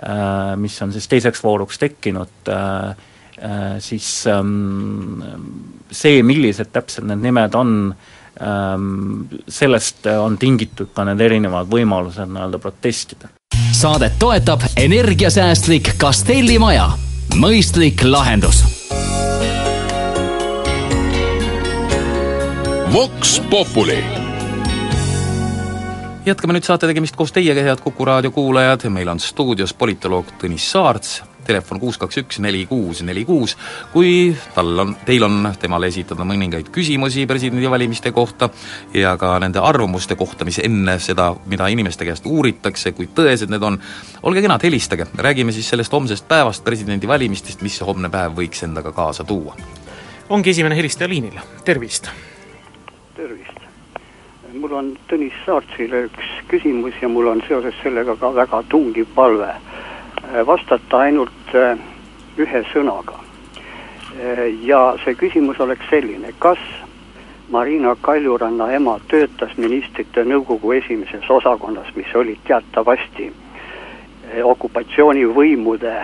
äh, 0.02 0.56
mis 0.56 0.78
on 0.82 0.92
siis 0.92 1.08
teiseks 1.08 1.42
vooruks 1.44 1.78
tekkinud 1.78 2.48
äh,, 2.48 2.94
äh, 3.38 3.74
siis 3.78 4.26
ähm, 4.26 5.20
see, 5.90 6.22
millised 6.22 6.72
täpselt 6.72 7.06
need 7.10 7.20
nimed 7.26 7.54
on, 7.54 7.74
ähm, 8.40 9.28
sellest 9.48 10.08
on 10.16 10.38
tingitud 10.40 10.94
ka 10.96 11.04
need 11.10 11.20
erinevad 11.28 11.68
võimalused 11.70 12.32
nii-öelda 12.32 12.62
protestida 12.62 13.34
saadet 13.80 14.18
toetab 14.18 14.60
energiasäästlik 14.76 15.92
Castelli 15.98 16.58
maja. 16.58 16.90
mõistlik 17.34 18.02
lahendus. 18.04 18.64
Vox 22.92 23.40
Populi 23.50 24.19
jätkame 26.30 26.54
nüüd 26.54 26.66
saate 26.66 26.88
tegemist 26.90 27.16
koos 27.18 27.32
teiega, 27.34 27.62
head 27.64 27.82
Kuku 27.82 28.04
raadio 28.06 28.30
kuulajad, 28.34 28.86
meil 28.92 29.08
on 29.10 29.20
stuudios 29.20 29.74
politoloog 29.74 30.30
Tõnis 30.38 30.66
Saarts 30.70 31.20
telefon 31.46 31.80
kuus 31.80 31.98
kaks 31.98 32.20
üks 32.20 32.38
neli 32.44 32.62
kuus 32.68 33.00
neli 33.02 33.24
kuus, 33.26 33.56
kui 33.92 34.30
tal 34.54 34.84
on, 34.84 34.94
teil 35.06 35.24
on 35.26 35.48
temale 35.58 35.88
esitada 35.90 36.26
mõningaid 36.28 36.70
küsimusi 36.74 37.26
presidendivalimiste 37.26 38.12
kohta 38.14 38.50
ja 38.94 39.16
ka 39.20 39.32
nende 39.42 39.62
arvamuste 39.64 40.16
kohta, 40.20 40.46
mis 40.46 40.60
enne 40.62 40.98
seda, 41.02 41.30
mida 41.50 41.68
inimeste 41.72 42.06
käest 42.06 42.28
uuritakse, 42.28 42.92
kui 42.96 43.08
tõesed 43.16 43.50
need 43.50 43.64
on, 43.66 43.80
olge 44.22 44.44
kenad, 44.44 44.62
helistage, 44.68 45.08
räägime 45.16 45.54
siis 45.56 45.70
sellest 45.72 45.96
homsest 45.96 46.28
päevast, 46.30 46.64
presidendivalimistest, 46.66 47.64
mis 47.66 47.80
see 47.80 47.88
homne 47.88 48.12
päev 48.12 48.36
võiks 48.38 48.66
endaga 48.68 48.92
kaasa 48.94 49.24
tuua. 49.24 49.56
ongi 50.28 50.52
esimene 50.54 50.76
helistaja 50.78 51.08
liinil, 51.10 51.40
tervist! 51.64 52.12
tervist! 53.16 53.59
Mul 54.54 54.72
on 54.72 54.96
Tõnis 55.08 55.36
Saartsile 55.46 56.06
üks 56.08 56.30
küsimus 56.48 56.94
ja 57.02 57.08
mul 57.08 57.28
on 57.30 57.42
seoses 57.48 57.74
sellega 57.82 58.16
ka 58.16 58.34
väga 58.34 58.62
tungiv 58.68 59.06
palve 59.14 59.54
Äh, 60.34 60.46
vastata 60.46 60.98
ainult 60.98 61.54
äh, 61.54 61.78
ühe 62.38 62.60
sõnaga. 62.70 63.16
Äh, 64.14 64.46
ja 64.62 64.94
see 65.04 65.16
küsimus 65.18 65.58
oleks 65.60 65.88
selline, 65.90 66.30
kas 66.38 66.60
Marina 67.50 67.96
Kaljuranna 68.00 68.68
ema 68.76 68.98
töötas 69.10 69.56
ministrite 69.58 70.22
nõukogu 70.24 70.76
esimeses 70.76 71.26
osakonnas, 71.30 71.90
mis 71.96 72.14
oli 72.14 72.36
teatavasti 72.46 73.32
okupatsioonivõimude 74.46 75.94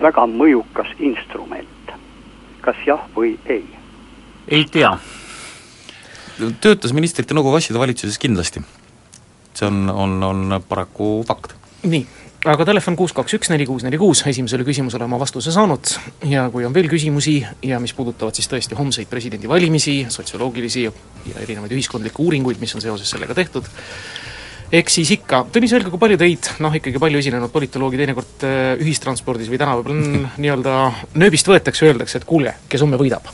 väga 0.00 0.26
mõjukas 0.26 0.90
instrument. 0.98 1.94
kas 2.60 2.76
jah 2.86 3.04
või 3.14 3.36
ei? 3.46 3.62
ei 4.48 4.64
tea. 4.64 4.96
Töötas 6.60 6.94
ministrite 6.96 7.36
nõukogu 7.36 7.60
asjade 7.60 7.80
valitsuses 7.80 8.18
kindlasti. 8.22 8.62
see 9.56 9.66
on, 9.66 9.88
on, 9.90 10.22
on 10.22 10.62
paraku 10.68 11.24
fakt. 11.28 11.56
nii 11.82 12.06
aga 12.46 12.66
telefon 12.68 12.96
kuus 12.98 13.14
kaks 13.16 13.34
üks 13.38 13.50
neli 13.50 13.66
kuus 13.66 13.82
neli 13.86 13.98
kuus, 13.98 14.22
esimesele 14.28 14.66
küsimusele 14.66 15.06
oma 15.06 15.18
vastuse 15.18 15.52
saanud 15.54 15.90
ja 16.30 16.46
kui 16.52 16.66
on 16.66 16.74
veel 16.74 16.88
küsimusi 16.90 17.40
ja 17.66 17.80
mis 17.82 17.94
puudutavad 17.96 18.36
siis 18.36 18.50
tõesti 18.50 18.78
homseid 18.78 19.10
presidendivalimisi, 19.10 19.98
sotsioloogilisi 20.12 20.86
ja 20.86 20.92
erinevaid 21.42 21.74
ühiskondlikke 21.74 22.22
uuringuid, 22.22 22.60
mis 22.62 22.76
on 22.76 22.84
seoses 22.84 23.10
sellega 23.10 23.34
tehtud, 23.34 23.66
eks 24.72 25.00
siis 25.00 25.10
ikka, 25.16 25.44
Tõnis, 25.52 25.74
öelge, 25.74 25.90
kui 25.90 26.02
palju 26.02 26.20
teid, 26.20 26.50
noh 26.62 26.74
ikkagi 26.78 27.02
palju 27.02 27.22
esinenud 27.22 27.52
politoloogi 27.54 28.00
teinekord 28.02 28.46
äh, 28.46 28.72
ühistranspordis 28.82 29.50
või 29.50 29.60
tänaval 29.62 29.94
on 29.94 30.02
nii-öelda 30.42 30.78
nööbist 31.18 31.50
võetakse, 31.50 31.88
öeldakse, 31.90 32.20
et 32.20 32.28
kuulge, 32.28 32.56
kes 32.70 32.86
homme 32.86 33.00
võidab? 33.00 33.30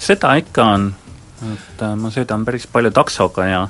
seda 0.00 0.36
ikka 0.40 0.70
on, 0.76 0.90
et 1.42 1.82
äh, 1.82 1.96
ma 1.96 2.10
sõidan 2.12 2.44
päris 2.44 2.66
palju 2.70 2.90
taksoga 2.90 3.46
ja 3.46 3.62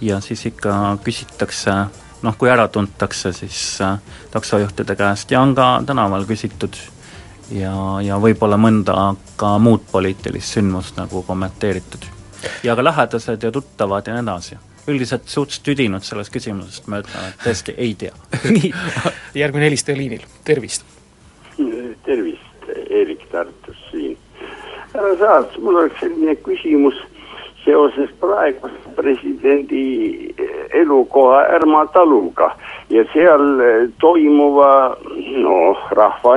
ja 0.00 0.20
siis 0.20 0.46
ikka 0.46 0.98
küsitakse 1.04 1.74
noh, 2.22 2.36
kui 2.38 2.50
ära 2.50 2.68
tuntakse, 2.68 3.32
siis 3.32 3.80
äh, 3.84 3.98
taksojuhtide 4.30 4.96
käest 4.96 5.30
ja 5.30 5.40
on 5.40 5.54
ka 5.54 5.82
tänaval 5.86 6.26
küsitud 6.28 6.76
ja, 7.54 7.74
ja 8.02 8.18
võib-olla 8.22 8.58
mõnda 8.60 9.14
ka 9.40 9.56
muud 9.62 9.86
poliitilist 9.92 10.56
sündmust 10.56 10.98
nagu 11.00 11.22
kommenteeritud. 11.26 12.08
ja 12.62 12.76
ka 12.76 12.84
lähedased 12.84 13.42
ja 13.42 13.52
tuttavad 13.52 14.06
ja 14.06 14.16
nii 14.16 14.26
edasi. 14.26 14.58
üldiselt 14.88 15.28
suhteliselt 15.28 15.64
tüdinud 15.64 16.04
sellest 16.04 16.32
küsimusest, 16.32 16.86
ma 16.86 17.00
ütlen, 17.02 17.30
et 17.30 17.46
tõesti 17.46 17.74
ei 17.76 17.94
tea 17.94 18.14
nii, 18.58 18.72
järgmine 19.34 19.70
helistaja 19.70 19.98
liinil, 19.98 20.26
tervist! 20.44 20.84
tervist, 22.06 22.68
Eerik 22.90 23.28
Tartus 23.30 23.78
siin. 23.90 24.18
Härra 24.96 25.16
Saarts, 25.16 25.58
mul 25.60 25.76
oleks 25.76 25.98
selline 26.00 26.34
küsimus 26.40 26.96
seoses 27.64 28.10
praeguse 28.20 28.92
presidendi 28.96 29.82
elukoha 30.80 31.42
Ärma 31.56 31.82
taluga 31.92 32.52
ja 32.88 33.04
seal 33.12 33.44
toimuva 34.00 34.96
noh, 35.42 35.82
rahva 35.98 36.36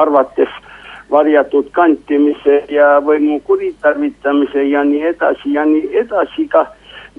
arvates 0.00 0.54
varjatud 1.10 1.68
kantimise 1.76 2.62
ja 2.72 2.94
võimu 3.04 3.40
kuritarvitamise 3.44 4.64
ja 4.70 4.84
nii 4.86 5.02
edasi 5.12 5.56
ja 5.58 5.66
nii 5.68 5.90
edasi 6.04 6.46
ka, 6.48 6.64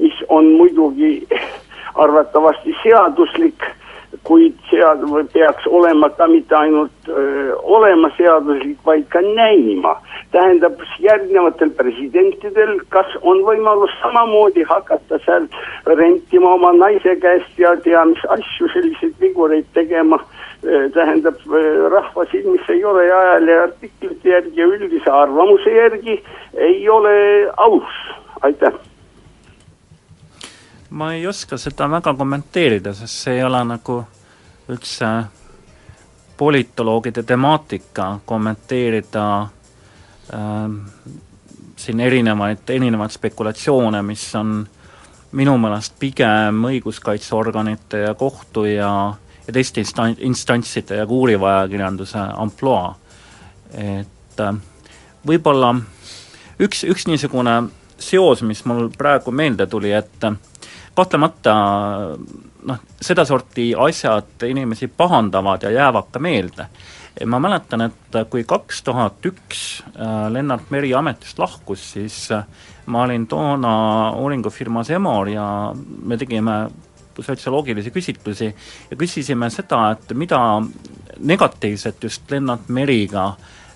mis 0.02 0.18
on 0.30 0.50
muidugi 0.58 1.28
arvatavasti 2.04 2.74
seaduslik 2.82 3.70
kuid 4.24 4.58
sead- 4.70 5.32
peaks 5.34 5.68
olema 5.68 6.10
ka 6.10 6.28
mitte 6.28 6.56
ainult 6.56 6.92
öö, 7.10 7.56
olema 7.64 8.10
seaduslik, 8.18 8.78
vaid 8.86 9.06
ka 9.10 9.22
näima. 9.22 9.96
tähendab, 10.32 10.80
järgnevatel 11.00 11.70
presidentidel, 11.76 12.78
kas 12.90 13.08
on 13.22 13.42
võimalus 13.44 13.92
samamoodi 14.02 14.64
hakata 14.64 15.20
seal 15.26 15.48
rentima 15.86 16.54
oma 16.54 16.72
naise 16.72 17.16
käest 17.20 17.60
ja 17.60 17.76
tea 17.84 18.06
mis 18.06 18.24
asju, 18.36 18.70
selliseid 18.74 19.18
vigureid 19.20 19.68
tegema, 19.74 20.20
tähendab, 20.94 21.36
rahva 21.92 22.26
silmis 22.32 22.70
ei 22.70 22.86
ole 22.86 23.06
ja 23.06 23.18
ajalehe 23.20 23.60
artiklite 23.66 24.30
järgi 24.30 24.62
ja 24.62 24.68
üldise 24.68 25.12
arvamuse 25.12 25.76
järgi 25.76 26.22
ei 26.56 26.90
ole 26.90 27.12
aus, 27.58 28.00
aitäh 28.42 28.91
ma 30.92 31.14
ei 31.14 31.28
oska 31.28 31.58
seda 31.58 31.88
väga 31.90 32.14
kommenteerida, 32.14 32.94
sest 32.94 33.24
see 33.26 33.38
ei 33.40 33.44
ole 33.48 33.64
nagu 33.64 34.02
üldse 34.72 35.08
politoloogide 36.38 37.24
temaatika, 37.24 38.20
kommenteerida 38.26 39.26
äh, 40.34 40.76
siin 41.76 42.00
erinevaid, 42.00 42.66
erinevaid 42.70 43.14
spekulatsioone, 43.14 44.02
mis 44.02 44.26
on 44.36 44.56
minu 45.38 45.56
meelest 45.62 45.96
pigem 46.00 46.66
õiguskaitseorganite 46.68 48.04
ja 48.08 48.14
kohtu 48.20 48.66
ja, 48.68 48.92
ja 49.48 49.54
teiste 49.54 49.84
instan-, 49.86 50.18
instantside 50.20 51.00
ja 51.00 51.08
uuriva 51.08 51.56
ajakirjanduse 51.56 52.20
ampluaa. 52.36 52.96
et 53.72 54.40
äh, 54.44 54.56
võib-olla 55.28 55.76
üks, 56.60 56.84
üks 56.84 57.08
niisugune 57.08 57.62
seos, 58.02 58.42
mis 58.42 58.66
mul 58.66 58.90
praegu 58.98 59.32
meelde 59.32 59.68
tuli, 59.70 59.94
et 59.94 60.26
kahtlemata 61.02 61.54
noh, 62.70 62.82
sedasorti 63.02 63.72
asjad 63.78 64.46
inimesi 64.48 64.88
pahandavad 64.88 65.64
ja 65.66 65.72
jäävad 65.72 66.12
ka 66.12 66.20
meelde. 66.20 66.68
ma 67.26 67.40
mäletan, 67.44 67.82
et 67.82 68.18
kui 68.30 68.44
kaks 68.48 68.84
tuhat 68.88 69.26
üks 69.26 69.84
Lennart 70.32 70.70
Meri 70.72 70.94
ametist 70.96 71.40
lahkus, 71.40 71.84
siis 71.94 72.30
ma 72.86 73.04
olin 73.04 73.28
toona 73.28 73.74
uuringufirmas 74.16 74.90
Emor 74.90 75.30
ja 75.30 75.74
me 76.04 76.18
tegime 76.18 76.70
sotsioloogilisi 77.20 77.92
küsitlusi 77.92 78.48
ja 78.92 78.98
küsisime 78.98 79.50
seda, 79.52 79.92
et 79.92 80.14
mida 80.16 80.40
negatiivset 81.20 82.04
just 82.04 82.32
Lennart 82.32 82.70
Meriga 82.70 83.34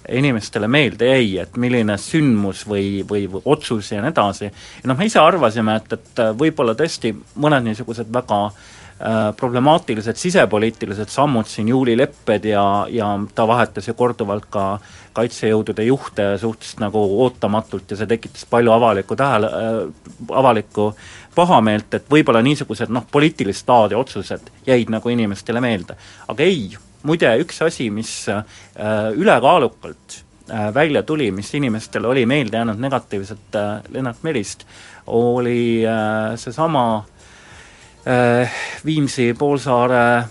inimestele 0.09 0.67
meelde 0.67 1.09
jäi, 1.09 1.37
et 1.41 1.57
milline 1.57 1.97
sündmus 2.01 2.65
või, 2.69 3.03
või, 3.09 3.25
või 3.31 3.41
otsus 3.55 3.91
ja 3.91 4.03
nii 4.03 4.13
edasi, 4.13 4.49
ja 4.49 4.91
noh, 4.91 4.97
me 4.97 5.09
ise 5.09 5.21
arvasime, 5.21 5.79
et, 5.81 5.97
et 5.97 6.23
võib-olla 6.37 6.75
tõesti 6.77 7.13
mõned 7.41 7.65
niisugused 7.65 8.11
väga 8.13 8.39
äh, 8.45 9.31
problemaatilised 9.37 10.19
sisepoliitilised 10.21 11.09
sammud 11.13 11.49
siin, 11.49 11.71
juulilepped 11.73 12.45
ja, 12.51 12.65
ja 12.89 13.11
ta 13.35 13.47
vahetas 13.47 13.89
ju 13.89 13.97
korduvalt 13.97 14.47
ka 14.49 14.67
kaitsejõudude 15.15 15.83
juhte 15.87 16.29
suhteliselt 16.37 16.81
nagu 16.83 17.03
ootamatult 17.23 17.91
ja 17.91 17.99
see 17.99 18.09
tekitas 18.09 18.45
palju 18.49 18.73
avalikku 18.75 19.15
tähele 19.15 19.51
äh,, 19.51 19.77
avalikku 20.31 20.91
pahameelt, 21.35 21.93
et 21.93 22.09
võib-olla 22.11 22.41
niisugused 22.43 22.91
noh, 22.93 23.05
poliitilist 23.11 23.67
laadi 23.69 23.95
otsused 23.99 24.51
jäid 24.67 24.91
nagu 24.93 25.09
inimestele 25.11 25.61
meelde. 25.63 25.97
aga 26.27 26.43
ei, 26.43 26.69
muide 27.05 27.31
üks 27.41 27.61
asi, 27.65 27.89
mis 27.93 28.11
äh, 28.29 28.43
ülekaalukalt 29.15 30.19
äh, 30.49 30.69
välja 30.73 31.03
tuli, 31.03 31.31
mis 31.31 31.53
inimestele 31.53 32.07
oli 32.07 32.25
meelde 32.25 32.57
jäänud 32.57 32.81
negatiivselt 32.81 33.55
äh, 33.55 33.81
Lennart 33.93 34.23
Merist, 34.23 34.65
oli 35.07 35.83
seesama 36.35 37.05
Viimsi 38.85 39.33
poolsaare 39.37 40.23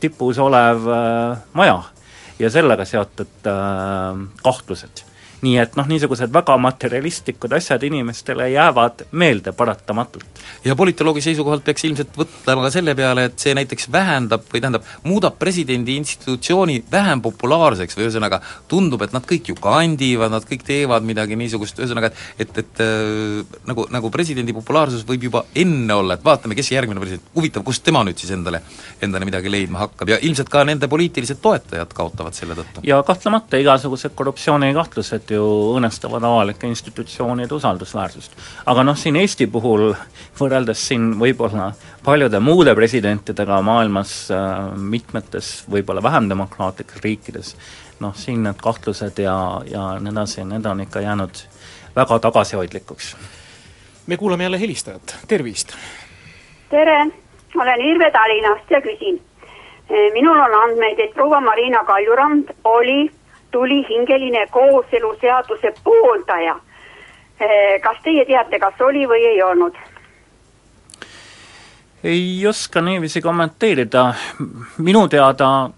tipus 0.00 0.38
olev 0.38 0.86
maja 1.52 1.76
ja 2.38 2.50
sellega 2.50 2.86
seotud 2.86 3.46
kahtlused 4.42 5.02
nii 5.42 5.56
et 5.62 5.76
noh, 5.78 5.88
niisugused 5.88 6.32
väga 6.32 6.56
materialistlikud 6.60 7.52
asjad 7.56 7.82
inimestele 7.88 8.50
jäävad 8.50 9.06
meelde 9.12 9.52
paratamatult. 9.56 10.44
ja 10.64 10.76
politoloogi 10.76 11.24
seisukohalt 11.24 11.64
peaks 11.64 11.84
ilmselt 11.88 12.16
mõtlema 12.20 12.66
ka 12.66 12.70
selle 12.70 12.94
peale, 12.94 13.24
et 13.30 13.38
see 13.38 13.54
näiteks 13.56 13.88
vähendab 13.92 14.44
või 14.52 14.60
tähendab, 14.60 14.84
muudab 15.04 15.38
presidendi 15.40 15.96
institutsiooni 15.96 16.84
vähem 16.92 17.22
populaarseks 17.24 17.96
või 17.96 18.08
ühesõnaga 18.08 18.42
tundub, 18.68 19.02
et 19.02 19.16
nad 19.16 19.24
kõik 19.24 19.52
ju 19.52 19.58
kandivad, 19.60 20.32
nad 20.32 20.44
kõik 20.44 20.66
teevad 20.66 21.06
midagi 21.06 21.38
niisugust, 21.40 21.80
ühesõnaga 21.80 22.12
et 22.38 22.50
et, 22.50 22.58
et 22.58 22.80
äh, 22.80 23.58
nagu, 23.66 23.86
nagu 23.90 24.10
presidendi 24.12 24.54
populaarsus 24.56 25.04
võib 25.08 25.28
juba 25.28 25.44
enne 25.58 25.94
olla, 25.94 26.16
et 26.16 26.24
vaatame, 26.24 26.56
kes 26.58 26.72
järgmine 26.72 27.02
president, 27.02 27.30
huvitav, 27.36 27.64
kust 27.66 27.84
tema 27.86 28.02
nüüd 28.06 28.18
siis 28.20 28.32
endale, 28.34 28.62
endale 29.02 29.28
midagi 29.28 29.52
leidma 29.52 29.84
hakkab 29.84 30.14
ja 30.14 30.20
ilmselt 30.26 30.50
ka 30.52 30.64
nende 30.68 30.88
poliitilised 30.90 31.40
toetajad 31.42 31.94
kaotavad 31.96 32.36
selle 32.36 32.56
tõttu. 32.58 32.84
ja 32.86 33.00
kahtlemata 33.06 33.60
igasugused 33.60 34.14
korruptsioonikahtlused 34.18 35.29
ju 35.30 35.44
õõnestavad 35.74 36.24
avalike 36.24 36.66
institutsioonide 36.66 37.54
usaldusväärsust. 37.54 38.32
aga 38.66 38.84
noh, 38.84 38.96
siin 38.96 39.16
Eesti 39.16 39.46
puhul 39.46 39.92
võrreldes 40.40 40.86
siin 40.88 41.12
võib-olla 41.20 41.72
paljude 42.04 42.40
muude 42.40 42.74
presidentidega 42.74 43.60
maailmas 43.62 44.30
äh, 44.30 44.76
mitmetes 44.76 45.64
võib-olla 45.70 46.02
vähem 46.02 46.28
demokraatlikes 46.28 47.02
riikides, 47.04 47.56
noh 48.00 48.16
siin 48.16 48.42
need 48.42 48.60
kahtlused 48.62 49.18
ja, 49.18 49.36
ja 49.70 49.86
nii 50.00 50.12
edasi, 50.12 50.44
need 50.44 50.66
on 50.66 50.80
ikka 50.86 51.00
jäänud 51.00 51.44
väga 51.96 52.18
tagasihoidlikuks. 52.18 53.16
me 54.06 54.16
kuulame 54.16 54.44
jälle 54.44 54.60
helistajat, 54.60 55.16
tervist! 55.28 55.76
tere, 56.70 57.06
olen 57.54 57.80
Irve 57.80 58.10
Tallinnast 58.10 58.70
ja 58.70 58.80
küsin. 58.80 59.20
minul 60.12 60.38
on 60.38 60.54
andmeid, 60.62 60.98
et 60.98 61.14
proua 61.14 61.40
Marina 61.40 61.84
Kaljurand 61.84 62.54
oli 62.64 63.10
tulihingeline 63.50 64.46
kooseluseaduse 64.50 65.72
pooldaja. 65.84 66.56
Eh, 67.40 67.80
kas 67.80 67.96
teie 68.04 68.24
teate, 68.24 68.58
kas 68.58 68.80
oli 68.80 69.06
või 69.08 69.24
ei 69.34 69.42
olnud? 69.42 69.76
ei 72.04 72.46
oska 72.46 72.80
niiviisi 72.80 73.20
kommenteerida, 73.20 74.14
minu 74.78 75.08
teada 75.08 75.70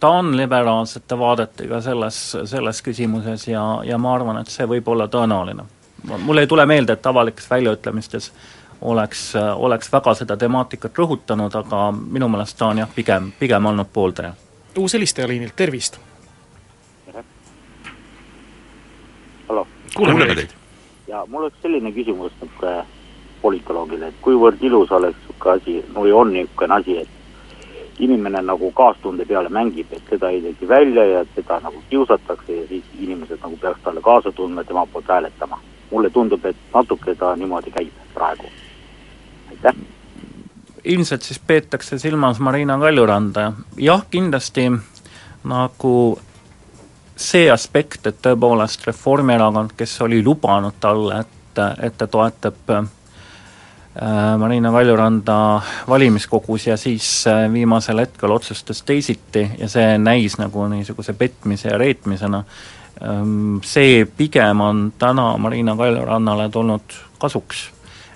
ta 0.00 0.08
on 0.08 0.36
liberaalsete 0.36 1.18
vaadetega 1.18 1.80
selles, 1.80 2.36
selles 2.44 2.82
küsimuses 2.82 3.48
ja, 3.48 3.64
ja 3.84 3.98
ma 3.98 4.14
arvan, 4.14 4.40
et 4.40 4.52
see 4.52 4.66
võib 4.68 4.88
olla 4.88 5.08
tõenäoline. 5.08 5.64
mul 6.18 6.38
ei 6.38 6.46
tule 6.46 6.66
meelde, 6.66 6.92
et 6.92 7.06
avalikes 7.06 7.50
väljaütlemistes 7.50 8.32
oleks, 8.80 9.32
oleks 9.54 9.92
väga 9.92 10.14
seda 10.14 10.36
temaatikat 10.36 10.98
rõhutanud, 10.98 11.54
aga 11.56 11.90
minu 11.92 12.28
meelest 12.28 12.58
ta 12.58 12.66
on 12.66 12.78
jah, 12.78 12.90
pigem, 12.94 13.32
pigem 13.38 13.66
olnud 13.66 13.88
pooldaja. 13.92 14.34
uus 14.78 14.94
helistaja 14.94 15.28
liinilt, 15.28 15.56
tervist! 15.56 15.98
Kuuleme 19.96 20.34
teid. 20.34 20.54
ja 21.08 21.24
mul 21.26 21.42
oleks 21.42 21.62
selline 21.62 21.92
küsimus 21.92 22.32
niisugune 22.40 22.84
politoloogile, 23.42 24.08
et 24.08 24.14
kuivõrd 24.20 24.62
ilus 24.62 24.92
oleks 24.92 25.18
niisugune 25.18 25.56
asi, 25.56 25.76
või 25.94 26.12
on 26.12 26.32
niisugune 26.32 26.74
asi, 26.74 26.98
et 26.98 27.08
inimene 27.98 28.42
nagu 28.42 28.70
kaastunde 28.76 29.24
peale 29.24 29.48
mängib, 29.48 29.92
et 29.92 30.04
teda 30.10 30.30
ei 30.30 30.42
teki 30.42 30.68
välja 30.68 31.04
ja 31.04 31.24
teda 31.34 31.60
nagu 31.64 31.82
kiusatakse 31.90 32.56
ja 32.56 32.66
siis 32.68 32.84
inimesed 33.00 33.40
nagu 33.42 33.56
peaks 33.56 33.80
talle 33.84 34.00
kaasa 34.04 34.32
tundma 34.32 34.60
ja 34.60 34.64
tema 34.64 34.86
poolt 34.86 35.08
hääletama. 35.08 35.60
mulle 35.90 36.10
tundub, 36.10 36.44
et 36.44 36.56
natuke 36.74 37.14
ta 37.14 37.36
niimoodi 37.36 37.70
käib 37.70 37.92
praegu. 38.14 38.44
aitäh! 39.50 39.74
ilmselt 40.84 41.22
siis 41.22 41.38
peetakse 41.38 41.98
silmas 41.98 42.40
Marina 42.40 42.78
Kaljuranda, 42.78 43.52
jah, 43.76 44.06
kindlasti 44.10 44.70
nagu 45.44 46.18
see 47.16 47.48
aspekt, 47.50 48.06
et 48.06 48.18
tõepoolest 48.22 48.84
Reformierakond, 48.86 49.72
kes 49.76 49.94
oli 50.04 50.20
lubanud 50.24 50.76
talle, 50.80 51.22
et, 51.24 51.60
et 51.88 51.96
ta 51.96 52.06
toetab 52.12 52.72
äh, 52.76 52.88
Marina 54.38 54.72
Kaljuranda 54.72 55.36
valimiskogus 55.88 56.66
ja 56.68 56.76
siis 56.76 57.08
äh, 57.30 57.46
viimasel 57.52 58.04
hetkel 58.04 58.32
otsustas 58.36 58.82
teisiti 58.82 59.46
ja 59.58 59.68
see 59.72 59.96
näis 59.98 60.36
nagu 60.38 60.68
niisuguse 60.68 61.16
petmise 61.16 61.72
ja 61.72 61.78
reetmisena, 61.80 62.42
ähm, 63.00 63.56
see 63.64 64.04
pigem 64.16 64.60
on 64.60 64.90
täna 64.98 65.32
Marina 65.38 65.76
Kaljurannale 65.76 66.50
tulnud 66.52 67.00
kasuks. 67.18 67.70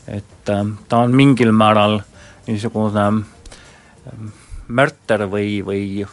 et 0.09 0.49
äh, 0.49 0.67
ta 0.89 0.99
on 0.99 1.17
mingil 1.17 1.53
määral 1.53 2.01
niisugune 2.47 3.25
märter 4.69 5.27
või, 5.31 5.61
või 5.65 6.07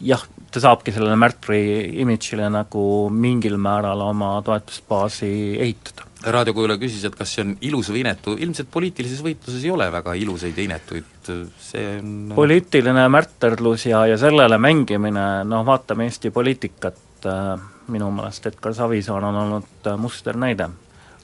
jah, 0.00 0.22
ta 0.50 0.62
saabki 0.62 0.92
sellele 0.94 1.16
märtri 1.18 1.60
imidžile 2.02 2.48
nagu 2.52 2.84
mingil 3.14 3.56
määral 3.60 4.00
oma 4.02 4.32
toetusbaasi 4.46 5.30
ehitada. 5.60 6.06
raadiokuulaja 6.20 6.80
küsis, 6.82 7.04
et 7.08 7.16
kas 7.16 7.34
see 7.36 7.44
on 7.46 7.54
ilus 7.64 7.88
või 7.92 8.02
inetu, 8.02 8.34
ilmselt 8.36 8.68
poliitilises 8.72 9.22
võitluses 9.24 9.64
ei 9.64 9.70
ole 9.72 9.86
väga 9.92 10.14
ilusaid 10.20 10.58
ja 10.58 10.66
inetuid, 10.66 11.30
see 11.64 11.86
on 11.96 12.34
poliitiline 12.36 13.06
märterlus 13.08 13.86
ja, 13.88 14.04
ja 14.10 14.18
sellele 14.20 14.58
mängimine, 14.60 15.26
noh 15.48 15.64
vaatame 15.66 16.10
Eesti 16.10 16.32
poliitikat, 16.34 17.00
äh, 17.24 17.54
minu 17.88 18.10
meelest 18.14 18.50
Edgar 18.50 18.74
Savisaar 18.76 19.24
on 19.30 19.42
olnud 19.44 19.92
musternäide 20.02 20.68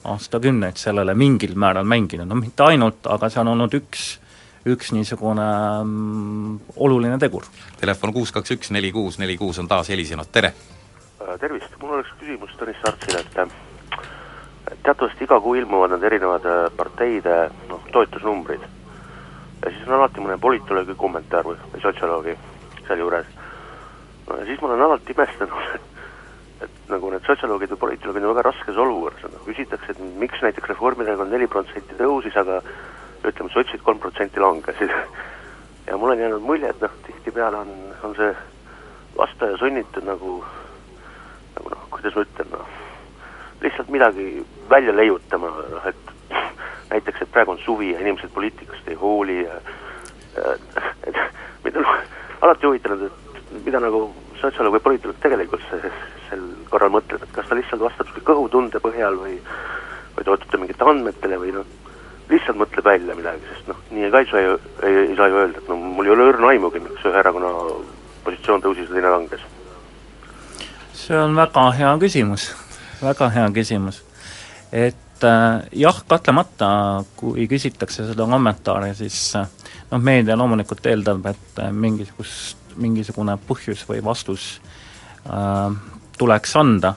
aastakümneid 0.07 0.79
sellele 0.79 1.13
mingil 1.17 1.53
määral 1.59 1.85
mänginud, 1.85 2.27
no 2.29 2.39
mitte 2.39 2.63
ainult, 2.63 3.05
aga 3.11 3.29
see 3.29 3.43
on 3.43 3.53
olnud 3.53 3.75
üks 3.77 4.15
üks 4.73 4.91
niisugune 4.95 5.45
mm, 5.83 6.57
oluline 6.83 7.17
tegur. 7.21 7.47
Telefon 7.79 8.13
kuus 8.15 8.33
kaks 8.35 8.55
üks 8.57 8.73
neli 8.75 8.91
kuus 8.95 9.19
neli 9.21 9.37
kuus 9.39 9.59
on 9.61 9.69
taas 9.69 9.89
helisenud, 9.93 10.29
tere! 10.31 10.53
Äh, 11.21 11.35
tervist, 11.39 11.73
mul 11.81 11.97
oleks 11.97 12.13
küsimus 12.19 12.53
Tõnis 12.59 12.79
Sartsile, 12.83 13.23
et 13.23 13.39
et 14.67 14.79
teatavasti 14.83 15.23
iga 15.23 15.39
kuu 15.39 15.55
ilmuvad 15.55 15.93
need 15.95 16.03
erinevad 16.09 16.45
äh, 16.45 16.65
parteide 16.75 17.37
noh, 17.69 17.83
toetusnumbrid. 17.93 18.63
ja 19.63 19.71
siis 19.71 19.87
on 19.87 19.95
alati 19.97 20.23
mõne 20.23 20.37
politoloogi 20.37 20.95
kommentaar 20.99 21.47
või, 21.47 21.57
või 21.71 21.81
sotsioloogi 21.81 22.35
sealjuures. 22.87 23.29
no 24.27 24.39
ja 24.41 24.45
siis 24.49 24.61
ma 24.61 24.67
olen 24.67 24.83
alati 24.89 25.15
imestanud, 25.15 25.79
et 26.67 26.91
nagu 26.91 27.13
need 27.13 27.25
sotsioloogid 27.29 27.73
või 27.75 27.83
politoloogid 27.85 28.27
on 28.27 28.35
väga 28.35 28.45
raskes 28.49 28.83
olukorras, 28.85 29.31
noh 29.31 29.47
küsitakse, 29.47 29.95
et 29.95 30.03
miks 30.19 30.43
näiteks 30.43 30.73
Reformierakond 30.73 31.31
neli 31.31 31.47
protsenti 31.47 31.99
tõusis, 31.99 32.35
aga 32.43 32.59
ütleme, 33.31 33.51
sotsid 33.53 33.81
kolm 33.83 33.99
protsenti 33.99 34.39
langesid. 34.39 34.91
ja 35.87 35.97
mul 35.97 36.11
on 36.11 36.19
jäänud 36.19 36.41
mulje, 36.41 36.69
et 36.69 36.81
noh, 36.81 36.91
tihtipeale 37.05 37.57
on, 37.57 37.71
on 38.03 38.15
see 38.15 38.33
vastaja 39.17 39.57
sunnitud 39.57 40.05
nagu, 40.05 40.43
nagu 41.55 41.69
noh, 41.73 41.85
kuidas 41.89 42.15
ma 42.15 42.25
ütlen, 42.25 42.51
noh, 42.51 42.73
lihtsalt 43.61 43.89
midagi 43.89 44.27
välja 44.69 44.95
leiutama, 44.95 45.51
noh 45.71 45.87
et 45.87 46.13
näiteks, 46.91 47.21
et 47.21 47.31
praegu 47.31 47.55
on 47.55 47.63
suvi 47.63 47.93
ja 47.93 48.03
inimesed 48.03 48.33
poliitikast 48.35 48.87
ei 48.87 48.99
hooli 48.99 49.39
ja, 49.43 49.61
ja 50.35 50.57
et 51.07 51.23
mind 51.63 51.81
on 51.81 51.89
alati 52.41 52.67
huvitanud, 52.67 53.07
et 53.07 53.65
mida 53.65 53.79
nagu 53.79 54.09
sotsioloog 54.41 54.77
või 54.77 54.85
poliitik 54.89 55.23
tegelikult 55.23 55.63
see, 55.71 55.91
sel 56.29 56.43
korral 56.69 56.93
mõtleb, 56.93 57.23
et 57.23 57.33
kas 57.33 57.47
ta 57.49 57.57
lihtsalt 57.57 57.81
vastab 57.81 58.11
kõhutunde 58.27 58.83
põhjal 58.83 59.17
või 59.23 59.39
või 60.17 60.25
toetub 60.25 60.49
ta 60.49 60.57
mingitele 60.57 60.89
andmetele 60.89 61.37
või 61.37 61.51
noh, 61.53 61.65
lihtsalt 62.29 62.59
mõtleb 62.59 62.85
välja 62.85 63.15
midagi, 63.15 63.45
sest 63.51 63.69
noh, 63.71 63.79
nii 63.93 64.09
ka 64.11 64.21
ei 64.23 64.29
saa 64.31 64.43
ju, 64.43 64.57
ei, 64.83 64.97
ei 65.05 65.15
saa 65.15 65.29
ju 65.31 65.39
öelda, 65.41 65.61
et 65.61 65.69
no 65.71 65.77
mul 65.79 66.09
ei 66.09 66.13
ole 66.15 66.27
õrna 66.33 66.51
aimugi, 66.51 66.81
miks 66.83 67.05
ühe 67.07 67.19
erakonna 67.21 67.51
positsioon 68.25 68.63
tõusis 68.65 68.89
ja 68.89 68.97
teine 68.97 69.13
langes. 69.13 69.45
see 70.97 71.17
on 71.17 71.35
väga 71.37 71.69
hea 71.77 71.93
küsimus, 72.01 72.49
väga 73.01 73.29
hea 73.31 73.47
küsimus. 73.55 74.01
et 74.71 75.23
äh, 75.23 75.63
jah, 75.71 76.03
kahtlemata 76.07 76.69
kui 77.15 77.47
küsitakse 77.47 78.09
seda 78.09 78.27
kommentaari, 78.27 78.93
siis 78.95 79.35
äh, 79.39 79.47
noh, 79.91 80.03
meedia 80.03 80.35
loomulikult 80.37 80.85
eeldab, 80.85 81.25
et 81.31 81.63
äh, 81.63 81.71
mingisugust, 81.71 82.57
mingisugune 82.75 83.37
põhjus 83.47 83.85
või 83.87 84.03
vastus 84.03 84.57
äh, 85.31 85.71
tuleks 86.17 86.55
anda, 86.59 86.95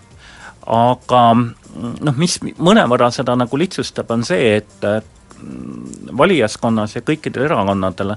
aga 0.67 1.23
noh, 1.39 2.19
mis 2.19 2.41
mõnevõrra 2.59 3.13
seda 3.15 3.39
nagu 3.39 3.63
lihtsustab, 3.63 4.11
on 4.11 4.27
see, 4.27 4.57
et 4.59 4.87
valijaskonnas 6.19 6.97
ja 6.97 7.03
kõikidel 7.07 7.49
erakonnadel 7.49 8.15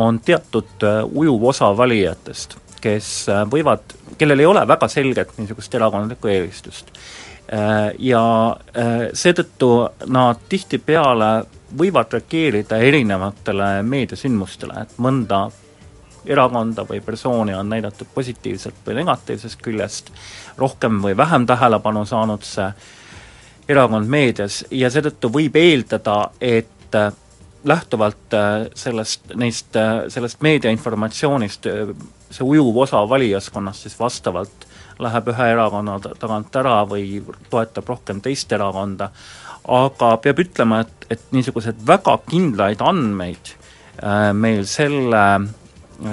on 0.00 0.20
teatud 0.24 0.86
äh, 0.86 1.00
ujuv 1.04 1.44
osa 1.52 1.70
valijatest, 1.76 2.56
kes 2.80 3.10
äh, 3.28 3.42
võivad, 3.50 3.96
kellel 4.18 4.44
ei 4.44 4.50
ole 4.50 4.66
väga 4.68 4.88
selget 4.88 5.36
niisugust 5.38 5.74
erakondlikku 5.74 6.30
eelistust. 6.30 6.94
Ja 7.98 8.20
seetõttu 9.18 9.68
nad 10.14 10.38
tihtipeale 10.48 11.30
võivad 11.78 12.12
reageerida 12.14 12.78
erinevatele 12.78 13.80
meediasündmustele, 13.82 14.84
et 14.84 14.92
mõnda 15.02 15.48
erakonda 16.26 16.84
või 16.88 17.00
persooni 17.00 17.54
on 17.54 17.68
näidatud 17.68 18.06
positiivselt 18.14 18.74
või 18.86 19.00
negatiivsest 19.00 19.62
küljest, 19.62 20.10
rohkem 20.58 21.00
või 21.02 21.16
vähem 21.16 21.46
tähelepanu 21.46 22.04
saanud 22.06 22.44
see 22.46 22.68
erakond 23.68 24.08
meedias 24.10 24.62
ja 24.70 24.90
seetõttu 24.92 25.30
võib 25.32 25.56
eeldada, 25.60 26.30
et 26.40 26.96
äh, 26.96 27.12
lähtuvalt 27.64 28.34
äh, 28.36 28.66
sellest, 28.74 29.34
neist, 29.36 29.76
äh, 29.76 30.06
sellest 30.12 30.40
meediainformatsioonist 30.44 31.68
see 32.30 32.46
ujuv 32.46 32.76
osa 32.86 33.02
valijaskonnast 33.08 33.86
siis 33.86 33.98
vastavalt 33.98 34.66
läheb 35.00 35.30
ühe 35.32 35.46
erakonna 35.54 35.98
tagant 36.00 36.56
ära 36.60 36.80
või 36.88 37.22
toetab 37.50 37.88
rohkem 37.88 38.20
teist 38.20 38.52
erakonda, 38.52 39.08
aga 39.64 40.10
peab 40.20 40.42
ütlema, 40.44 40.82
et, 40.84 41.06
et 41.16 41.24
niisugused 41.32 41.80
väga 41.86 42.18
kindlaid 42.28 42.84
andmeid 42.84 43.54
meil 44.36 44.62
selle 44.68 45.22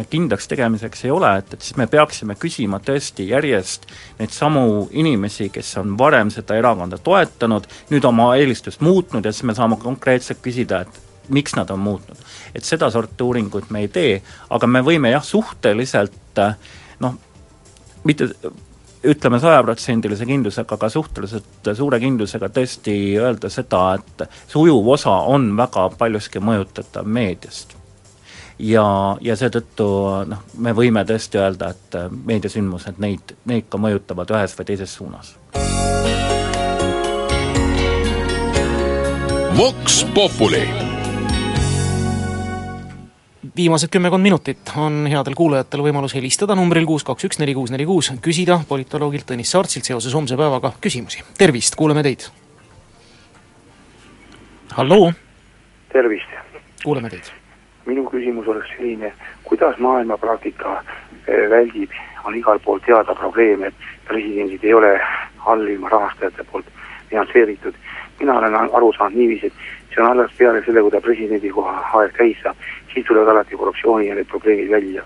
kindlaks 0.10 0.48
tegemiseks 0.48 1.06
ei 1.06 1.12
ole, 1.12 1.32
et, 1.40 1.54
et 1.54 1.62
siis 1.62 1.78
me 1.80 1.88
peaksime 1.88 2.36
küsima 2.40 2.80
tõesti 2.84 3.28
järjest 3.30 3.88
neid 4.20 4.34
samu 4.36 4.88
inimesi, 4.92 5.50
kes 5.54 5.74
on 5.82 5.98
varem 6.00 6.32
seda 6.34 6.58
erakonda 6.60 7.00
toetanud, 7.04 7.68
nüüd 7.92 8.08
oma 8.08 8.34
eelistust 8.38 8.84
muutnud 8.86 9.26
ja 9.26 9.34
siis 9.34 9.48
me 9.48 9.56
saame 9.58 9.80
konkreetselt 9.82 10.42
küsida, 10.44 10.84
et 10.84 11.32
miks 11.34 11.56
nad 11.56 11.70
on 11.74 11.80
muutnud. 11.80 12.18
et 12.56 12.64
sedasorti 12.64 13.24
uuringuid 13.24 13.70
me 13.70 13.84
ei 13.86 13.88
tee, 13.88 14.22
aga 14.50 14.68
me 14.68 14.82
võime 14.82 15.12
jah, 15.12 15.24
suhteliselt 15.24 16.42
noh, 17.00 17.18
mitte 18.04 18.30
ütleme 19.08 19.40
sajaprotsendilise 19.40 20.26
kindlusega, 20.26 20.76
aga 20.76 20.90
suhteliselt 20.90 21.72
suure 21.78 22.00
kindlusega 22.00 22.50
tõesti 22.50 22.96
öelda 23.20 23.50
seda, 23.54 23.84
et 24.00 24.30
see 24.48 24.62
ujuv 24.62 24.88
osa 24.98 25.20
on 25.32 25.52
väga 25.58 25.90
paljuski 26.00 26.42
mõjutatav 26.44 27.06
meediast 27.06 27.78
ja, 28.60 29.18
ja 29.22 29.36
seetõttu 29.38 29.88
noh, 30.30 30.44
me 30.62 30.74
võime 30.76 31.04
tõesti 31.08 31.40
öelda, 31.42 31.72
et 31.76 31.98
äh, 31.98 32.10
meediasündmused 32.10 33.02
neid, 33.04 33.36
neid 33.50 33.70
ka 33.70 33.80
mõjutavad 33.82 34.34
ühes 34.34 34.58
või 34.58 34.70
teises 34.72 34.98
suunas. 34.98 35.36
Vox 39.58 40.04
Populi 40.14 40.66
viimased 43.58 43.90
kümmekond 43.90 44.22
minutit 44.22 44.70
on 44.78 45.08
headel 45.10 45.34
kuulajatel 45.38 45.82
võimalus 45.82 46.14
helistada 46.14 46.54
numbril 46.58 46.86
kuus 46.86 47.06
kaks 47.08 47.26
üks 47.26 47.40
neli 47.42 47.56
kuus 47.58 47.74
neli 47.74 47.88
kuus, 47.90 48.12
küsida 48.22 48.60
politoloogilt 48.70 49.26
Tõnis 49.32 49.50
Saartsilt 49.54 49.90
seoses 49.90 50.14
homse 50.14 50.38
päevaga 50.38 50.76
küsimusi. 50.82 51.24
tervist, 51.38 51.76
kuulame 51.76 52.06
teid. 52.06 52.30
halloo. 54.78 55.12
tervist. 55.90 56.38
kuuleme 56.84 57.10
teid 57.10 57.47
minu 57.88 58.04
küsimus 58.12 58.48
oleks 58.48 58.70
selline, 58.76 59.14
kuidas 59.44 59.78
maailma 59.80 60.18
praktika 60.18 60.82
eh, 61.28 61.48
väldib, 61.50 61.92
on 62.28 62.36
igal 62.36 62.60
pool 62.60 62.80
teada 62.86 63.16
probleem, 63.16 63.64
et 63.64 63.88
presidendid 64.08 64.64
ei 64.64 64.74
ole 64.74 64.94
allilma 65.46 65.90
rahastajate 65.90 66.44
poolt 66.52 66.66
finantseeritud. 67.10 67.74
mina 68.20 68.38
olen 68.38 68.56
aru 68.56 68.94
saanud 68.94 69.18
niiviisi, 69.18 69.48
et 69.48 69.94
see 69.94 70.04
on 70.04 70.10
alles 70.10 70.32
peale 70.38 70.64
selle, 70.66 70.82
kui 70.82 70.92
ta 70.92 71.02
presidendi 71.02 71.50
koha 71.54 71.76
aeg 72.00 72.16
täis 72.18 72.40
saab, 72.44 72.58
siis 72.94 73.06
tulevad 73.06 73.30
alati 73.34 73.56
korruptsiooni 73.56 74.08
ja 74.08 74.16
need 74.16 74.28
probleemid 74.28 74.72
välja. 74.72 75.04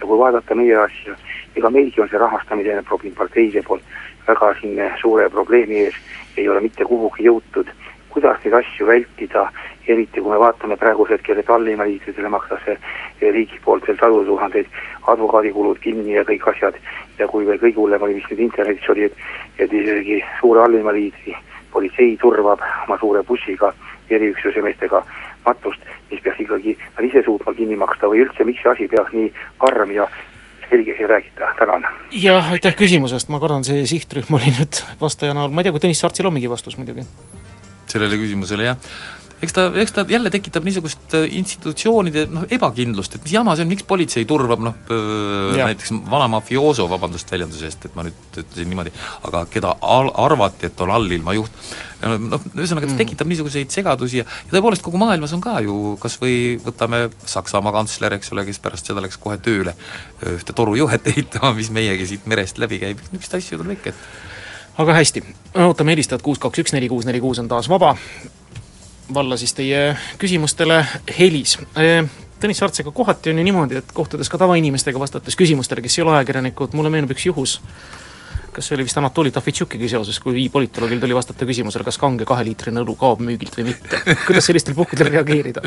ja 0.00 0.06
kui 0.06 0.18
vaadata 0.18 0.54
meie 0.54 0.76
asja, 0.76 1.14
ega 1.56 1.70
meilgi 1.70 2.00
on 2.00 2.08
see 2.08 2.18
rahastamine 2.18 2.82
parteide 3.16 3.62
poolt 3.62 3.82
väga 4.28 4.54
siin 4.60 4.80
suure 5.00 5.30
probleemi 5.30 5.84
ees, 5.84 5.94
ei 6.36 6.48
ole 6.48 6.60
mitte 6.60 6.84
kuhugi 6.84 7.24
jõutud, 7.24 7.70
kuidas 8.18 8.44
neid 8.44 8.60
asju 8.60 8.86
vältida 8.86 9.48
eriti 9.88 10.20
kui 10.20 10.32
me 10.32 10.38
vaatame 10.42 10.76
praegusel 10.76 11.16
hetkel, 11.16 11.38
et 11.40 11.50
alllinnaliitudele 11.50 12.28
makstakse 12.34 12.76
riigi 13.22 13.60
poolt 13.64 13.86
veel 13.88 13.98
sadu 14.00 14.24
tuhandeid 14.26 14.66
advokaadikulud 15.08 15.78
kinni 15.80 16.16
ja 16.18 16.24
kõik 16.28 16.48
asjad, 16.52 16.76
ja 17.18 17.28
kui 17.30 17.46
veel 17.46 17.60
kõige 17.62 17.80
hullem 17.80 18.04
oli, 18.04 18.18
mis 18.18 18.28
nüüd 18.30 18.44
internetis 18.48 18.90
oli, 18.92 19.08
et 19.08 19.64
et 19.64 19.72
isegi 19.72 20.20
suure 20.40 20.64
alllinnaliitri 20.64 21.36
politsei 21.72 22.16
turvab 22.20 22.62
oma 22.86 22.98
suure 23.00 23.22
bussiga 23.22 23.72
eriüksuse 24.10 24.62
meestega 24.64 25.02
matust, 25.46 25.80
mis 26.10 26.22
peaks 26.24 26.40
ikkagi 26.44 26.76
nad 26.96 27.04
ise 27.08 27.24
suutma 27.24 27.54
kinni 27.56 27.76
maksta 27.76 28.10
või 28.10 28.24
üldse, 28.24 28.44
miks 28.48 28.62
see 28.64 28.72
asi 28.72 28.88
peaks 28.92 29.14
nii 29.16 29.32
karm 29.64 29.92
ja 29.96 30.08
selgeks 30.68 31.00
ei 31.00 31.10
räägita, 31.10 31.52
tänan. 31.58 31.88
jah, 32.12 32.52
aitäh 32.52 32.76
küsimusest, 32.76 33.32
ma 33.32 33.40
kardan, 33.40 33.64
see 33.64 33.86
sihtrühm 33.88 34.36
oli 34.36 34.52
nüüd 34.52 34.82
vastaja 35.00 35.36
näol, 35.36 35.52
ma 35.52 35.62
ei 35.62 35.68
tea, 35.68 35.76
kui 35.76 35.84
Tõnis 35.86 36.04
Sartsil 36.04 36.28
on 36.28 36.36
mingi 36.36 36.50
vastus 36.50 36.76
muidugi? 36.80 37.06
Sellele 37.88 38.20
küsimusele 38.20 38.68
jah 38.70 38.90
eks 39.42 39.54
ta, 39.54 39.66
eks 39.82 39.94
ta 39.94 40.04
jälle 40.08 40.30
tekitab 40.34 40.66
niisugust 40.66 41.14
äh, 41.14 41.26
institutsioonide 41.38 42.26
noh, 42.32 42.46
ebakindlust, 42.54 43.14
et 43.14 43.26
mis 43.26 43.34
jama 43.36 43.54
see 43.56 43.66
on, 43.66 43.70
miks 43.70 43.86
politsei 43.86 44.26
turvab 44.28 44.62
noh, 44.64 44.78
näiteks 45.58 45.92
vana 46.10 46.26
mafiooso, 46.32 46.88
vabandust 46.90 47.30
väljenduse 47.32 47.68
eest, 47.68 47.86
et 47.86 47.98
ma 47.98 48.06
nüüd 48.06 48.38
ütlesin 48.42 48.70
niimoodi, 48.70 48.92
aga 49.28 49.44
keda 49.52 49.76
al-, 49.94 50.10
arvati, 50.26 50.70
et 50.70 50.82
on 50.84 50.92
allilma 50.94 51.36
juht, 51.38 51.60
noh, 52.02 52.38
ühesõnaga 52.56 52.88
ta 52.88 52.92
mm. 52.92 53.00
tekitab 53.02 53.30
niisuguseid 53.30 53.74
segadusi 53.74 54.22
ja, 54.22 54.26
ja 54.26 54.56
tõepoolest 54.56 54.84
kogu 54.86 55.00
maailmas 55.00 55.34
on 55.36 55.42
ka 55.44 55.58
ju 55.66 55.96
kas 56.02 56.18
või 56.22 56.56
võtame 56.64 57.06
Saksamaa 57.26 57.74
kantsler, 57.78 58.18
eks 58.18 58.34
ole, 58.34 58.46
kes 58.48 58.62
pärast 58.62 58.90
seda 58.90 59.04
läks 59.04 59.20
kohe 59.22 59.38
tööle 59.42 59.76
ühte 60.34 60.56
torujuhet 60.56 61.06
ehitama, 61.14 61.54
mis 61.58 61.70
meiegi 61.74 62.10
siit 62.10 62.26
merest 62.30 62.58
läbi 62.62 62.82
käib, 62.82 63.06
niisuguseid 63.12 63.38
asju 63.38 63.62
on 63.62 63.74
ikka, 63.76 63.94
et 63.94 64.26
aga 64.78 64.94
hästi, 64.94 65.22
ootame 65.66 65.94
helistajat 65.96 66.22
kuus 66.22 66.38
kaks 66.42 66.62
üks 66.62 66.74
neli 66.74 66.88
kuus 66.90 67.06
neli 67.08 67.20
kuus 67.20 67.40
on 67.42 67.50
taas 67.50 67.68
vaba, 67.70 67.96
valla 69.14 69.36
siis 69.36 69.54
teie 69.56 69.92
küsimustele 70.18 70.82
helis. 71.18 71.58
Tõnis 72.38 72.60
Sartsega 72.62 72.92
kohati 72.94 73.32
on 73.32 73.40
ju 73.40 73.46
niimoodi, 73.48 73.80
et 73.80 73.88
kohtudes 73.94 74.28
ka 74.30 74.38
tavainimestega, 74.38 75.00
vastates 75.00 75.34
küsimustele, 75.38 75.82
kes 75.82 75.98
ei 75.98 76.04
ole 76.04 76.12
ajakirjanikud, 76.20 76.76
mulle 76.78 76.92
meenub 76.94 77.10
üks 77.10 77.24
juhus, 77.26 77.56
kas 78.54 78.68
see 78.68 78.76
oli 78.76 78.86
vist 78.86 79.00
Anatoli 79.00 79.32
Tafitšukiga 79.34 79.90
seoses, 79.90 80.20
kui 80.22 80.44
politoloogil 80.52 81.02
tuli 81.02 81.16
vastata 81.18 81.48
küsimusele, 81.48 81.82
kas 81.88 81.98
kange 81.98 82.28
kaheliitrine 82.28 82.84
õlu 82.84 82.94
kaob 83.00 83.24
müügilt 83.26 83.58
või 83.58 83.72
mitte. 83.72 83.98
kuidas 84.28 84.46
sellistel 84.46 84.78
puhkudel 84.78 85.10
reageerida? 85.16 85.66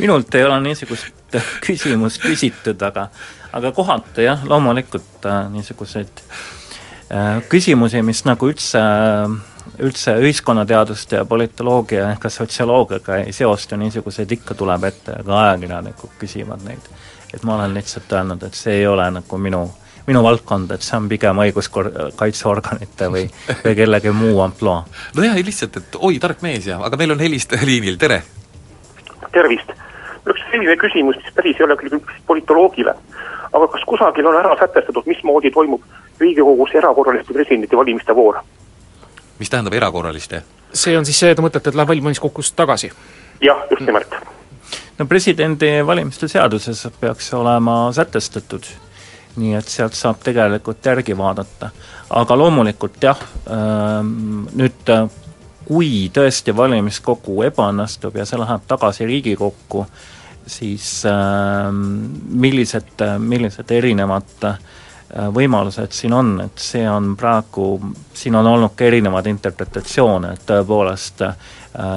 minult 0.00 0.32
ei 0.40 0.48
ole 0.48 0.56
niisugust 0.64 1.36
küsimust 1.66 2.24
küsitud, 2.24 2.80
aga 2.88 3.10
aga 3.52 3.72
kohati 3.76 4.24
jah, 4.24 4.48
loomulikult 4.48 5.28
äh, 5.28 5.44
niisuguseid 5.52 6.24
küsimusi, 7.48 8.02
mis 8.02 8.22
nagu 8.24 8.48
üldse 8.48 8.80
äh, 8.80 9.34
üldse 9.80 10.14
ühiskonnateaduste 10.20 11.16
ja 11.16 11.24
politoloogia 11.24 12.10
ega 12.12 12.30
sotsioloogiaga 12.30 13.22
ei 13.22 13.32
seostu, 13.32 13.76
niisuguseid 13.76 14.32
ikka 14.38 14.54
tuleb 14.58 14.84
ette 14.88 15.16
ja 15.18 15.24
ka 15.26 15.38
ajakirjanikud 15.42 16.16
küsivad 16.20 16.64
neid. 16.66 16.90
et 17.34 17.44
ma 17.48 17.54
olen 17.54 17.74
lihtsalt 17.74 18.12
öelnud, 18.12 18.42
et 18.42 18.54
see 18.54 18.74
ei 18.82 18.86
ole 18.86 19.06
nagu 19.10 19.38
minu, 19.38 19.62
minu 20.06 20.22
valdkond, 20.22 20.70
et 20.74 20.84
see 20.84 20.96
on 20.98 21.08
pigem 21.08 21.38
õiguskaitseorganite 21.46 23.08
või, 23.14 23.24
või 23.64 23.74
kellegi 23.78 24.12
muu 24.12 24.40
ampluaa. 24.44 24.84
no 25.16 25.24
jah, 25.24 25.38
lihtsalt, 25.44 25.76
et 25.76 25.96
oi, 25.98 26.18
tark 26.18 26.42
mees 26.42 26.66
ja, 26.68 26.78
aga 26.82 27.00
meil 27.00 27.16
on 27.16 27.24
helistaja 27.24 27.66
liinil, 27.66 27.96
tere! 27.98 28.22
tervist! 29.32 29.72
üks 30.28 30.44
selline 30.50 30.76
küsimus, 30.78 31.16
mis 31.18 31.34
päris 31.34 31.58
ei 31.58 31.64
ole 31.64 31.76
küll 31.80 31.98
politoloogile, 32.26 32.94
aga 33.52 33.68
kas 33.72 33.88
kusagil 33.88 34.28
on 34.28 34.38
ära 34.38 34.54
sätestatud, 34.60 35.08
mismoodi 35.08 35.50
toimub 35.50 35.82
Riigikogus 36.22 36.74
erakorraliste 36.78 37.34
presidendivalimiste 37.34 38.14
voor? 38.14 38.42
mis 39.38 39.50
tähendab 39.50 39.74
erakorraliste? 39.74 40.42
see 40.72 40.98
on 40.98 41.06
siis 41.06 41.18
see, 41.18 41.34
te 41.34 41.42
mõtlete, 41.42 41.72
et 41.72 41.78
läheb 41.78 41.90
valimiskogust 41.90 42.54
tagasi? 42.56 42.92
jah, 43.42 43.64
just 43.70 43.82
nimelt. 43.86 44.14
no 44.98 45.06
presidendivalimiste 45.10 46.28
seaduses 46.30 46.86
peaks 47.00 47.32
olema 47.34 47.76
sätestatud, 47.96 48.68
nii 49.42 49.56
et 49.58 49.68
sealt 49.68 49.98
saab 49.98 50.22
tegelikult 50.22 50.86
järgi 50.86 51.16
vaadata. 51.18 51.72
aga 52.22 52.38
loomulikult 52.38 53.02
jah, 53.02 53.26
ähm, 53.50 54.46
nüüd 54.54 54.94
kui 55.66 56.10
tõesti 56.14 56.54
valimiskogu 56.56 57.42
ebaõnnestub 57.48 58.16
ja 58.18 58.26
see 58.28 58.38
läheb 58.38 58.66
tagasi 58.68 59.06
Riigikokku, 59.06 59.86
siis 60.46 61.02
äh, 61.06 61.66
millised, 62.46 63.04
millised 63.18 63.74
erinevad 63.74 64.46
äh, 64.46 64.58
võimalused 65.34 65.92
siin 65.92 66.12
on, 66.16 66.30
et 66.44 66.62
see 66.62 66.84
on 66.88 67.12
praegu, 67.16 67.66
siin 68.14 68.36
on 68.38 68.46
olnud 68.46 68.72
ka 68.76 68.86
erinevaid 68.88 69.28
interpretatsioone, 69.28 70.32
et 70.32 70.46
tõepoolest 70.48 71.24
äh, 71.26 71.50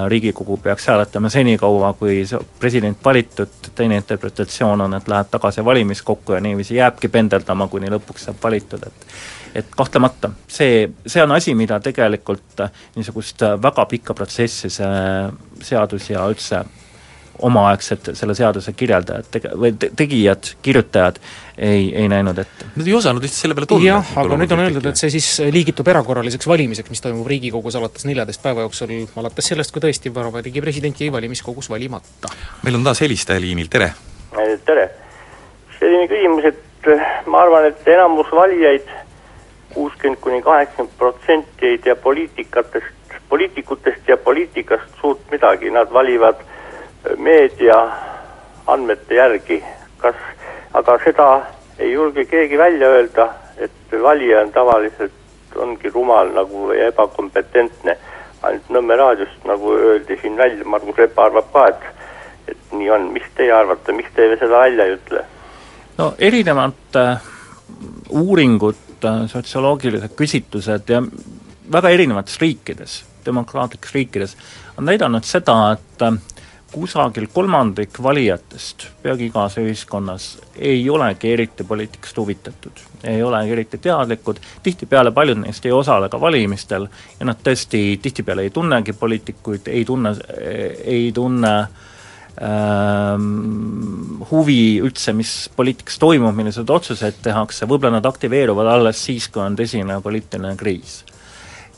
Riigikogu 0.07 0.57
peaks 0.63 0.87
hääletama 0.87 1.29
senikaua, 1.29 1.93
kui 1.99 2.21
president 2.59 2.99
valitud, 3.05 3.71
teine 3.75 3.99
interpretatsioon 4.01 4.85
on, 4.87 4.93
et 4.97 5.07
läheb 5.07 5.31
tagasi 5.31 5.65
valimiskokku 5.65 6.35
ja 6.35 6.39
niiviisi 6.43 6.75
jääbki 6.75 7.11
pendeldama, 7.11 7.67
kuni 7.67 7.91
lõpuks 7.91 8.29
saab 8.29 8.43
valitud, 8.43 8.87
et 8.87 9.09
et 9.55 9.67
kahtlemata, 9.71 10.33
see, 10.51 10.89
see 11.07 11.21
on 11.23 11.31
asi, 11.31 11.53
mida 11.55 11.77
tegelikult 11.79 12.59
niisugust 12.97 13.45
väga 13.63 13.85
pikka 13.87 14.13
protsessi 14.13 14.67
see 14.69 14.89
seadus 15.63 16.09
ja 16.09 16.25
üldse 16.27 16.59
omaaegsed 17.39 18.11
selle 18.15 18.35
seaduse 18.37 18.73
kirjeldajad 18.77 19.27
tege-, 19.31 19.51
või 19.59 19.73
te-, 19.79 19.89
tegijad, 19.95 20.51
kirjutajad 20.65 21.19
ei, 21.57 21.89
ei 21.95 22.07
näinud 22.11 22.37
ette. 22.41 22.69
Nad 22.75 22.87
ei 22.87 22.95
osanud 22.95 23.23
lihtsalt 23.23 23.45
selle 23.45 23.57
peale 23.57 23.69
tulla. 23.71 23.87
jah, 23.87 24.11
aga 24.21 24.39
nüüd 24.39 24.55
on 24.55 24.63
öeldud, 24.65 24.89
et 24.91 24.99
see 24.99 25.13
siis 25.17 25.29
liigitub 25.53 25.87
erakorraliseks 25.91 26.47
valimiseks, 26.47 26.91
mis 26.93 27.03
toimub 27.03 27.27
Riigikogus 27.27 27.77
alates 27.79 28.07
neljateist 28.07 28.43
päeva 28.43 28.65
jooksul, 28.65 28.93
alates 29.21 29.51
sellest, 29.51 29.73
kui 29.75 29.83
tõesti 29.83 30.13
Vabariigi 30.15 30.63
President 30.63 31.01
jäi 31.01 31.11
valimiskogus 31.11 31.69
valimata. 31.69 32.31
meil 32.63 32.79
on 32.79 32.87
taas 32.87 33.01
helistaja 33.03 33.41
liinil, 33.43 33.71
tere! 33.71 33.91
tere! 34.65 34.89
selline 35.79 36.07
küsimus, 36.07 36.45
et 36.51 36.91
eh, 36.91 37.07
ma 37.27 37.43
arvan, 37.43 37.67
et 37.69 37.87
enamus 37.87 38.31
valijaid, 38.31 38.87
kuuskümmend 39.73 40.21
kuni 40.23 40.41
kaheksakümmend 40.41 40.97
protsenti 40.97 41.67
ei 41.73 41.77
tea 41.83 41.95
poliitikatest, 41.95 43.15
poliitikutest 43.29 44.07
ja 44.07 44.17
poliitikast 44.17 45.01
suurt 45.01 45.31
midagi, 45.31 45.71
nad 45.71 45.91
valivad 45.93 46.39
meedia 47.17 47.75
andmete 48.67 49.15
järgi, 49.15 49.63
kas, 49.97 50.15
aga 50.73 50.97
seda 51.03 51.29
ei 51.79 51.91
julge 51.91 52.25
keegi 52.25 52.57
välja 52.57 52.89
öelda, 52.89 53.29
et 53.57 53.97
valija 54.01 54.41
on 54.41 54.51
tavaliselt, 54.51 55.21
ongi 55.55 55.89
rumal 55.89 56.33
nagu 56.35 56.71
ja 56.73 56.89
ebakompetentne. 56.91 57.97
ainult 58.45 58.67
Nõmme 58.69 58.95
raadiost, 58.99 59.45
nagu 59.47 59.71
öeldi 59.73 60.17
siin 60.21 60.37
välja, 60.37 60.65
Margus 60.65 60.97
Lepa 60.97 61.25
arvab 61.25 61.47
ka, 61.53 61.67
et 61.67 61.95
et 62.47 62.75
nii 62.77 62.89
on, 62.93 63.07
mis 63.13 63.25
teie 63.37 63.53
arvate, 63.53 63.93
miks 63.95 64.13
te 64.15 64.27
seda 64.39 64.61
välja 64.65 64.85
ei 64.85 64.97
ütle? 64.97 65.23
no 65.97 66.11
erinevad 66.19 66.99
äh, 66.99 67.27
uuringud 68.13 69.05
äh,, 69.07 69.25
sotsioloogilised 69.31 70.15
küsitlused 70.19 70.91
ja 70.91 71.01
väga 71.71 71.91
erinevates 71.95 72.37
riikides, 72.41 72.99
demokraatlikes 73.25 73.93
riikides, 73.95 74.35
on 74.77 74.89
näidanud 74.89 75.25
seda, 75.25 75.57
et 75.77 76.05
äh, 76.05 76.19
kusagil 76.75 77.29
kolmandik 77.33 77.97
valijatest 78.03 78.87
peaaegu 79.03 79.29
igas 79.29 79.55
ühiskonnas 79.61 80.27
ei 80.59 80.83
olegi 80.89 81.31
eriti 81.31 81.63
poliitikast 81.63 82.17
huvitatud, 82.19 82.83
ei 83.03 83.23
olegi 83.23 83.55
eriti 83.55 83.79
teadlikud, 83.87 84.41
tihtipeale 84.63 85.13
paljud 85.15 85.39
neist 85.45 85.65
ei 85.65 85.71
osale 85.75 86.09
ka 86.11 86.19
valimistel 86.21 86.87
ja 87.19 87.29
nad 87.31 87.41
tõesti 87.43 87.81
tihtipeale 88.03 88.47
ei 88.47 88.53
tunnegi 88.53 88.93
poliitikuid, 88.99 89.71
ei 89.71 89.85
tunne, 89.87 90.13
ei 90.83 91.09
tunne 91.15 91.55
ähm, 92.43 93.25
huvi 94.31 94.61
üldse, 94.83 95.15
mis 95.15 95.33
poliitikas 95.55 95.99
toimub, 96.03 96.35
milliseid 96.35 96.69
otsuseid 96.69 97.23
tehakse, 97.23 97.67
võib-olla 97.69 98.01
nad 98.01 98.11
aktiveeruvad 98.11 98.73
alles 98.75 99.03
siis, 99.07 99.31
kui 99.31 99.43
on 99.45 99.55
tõsine 99.59 100.01
poliitiline 100.03 100.55
kriis 100.59 101.03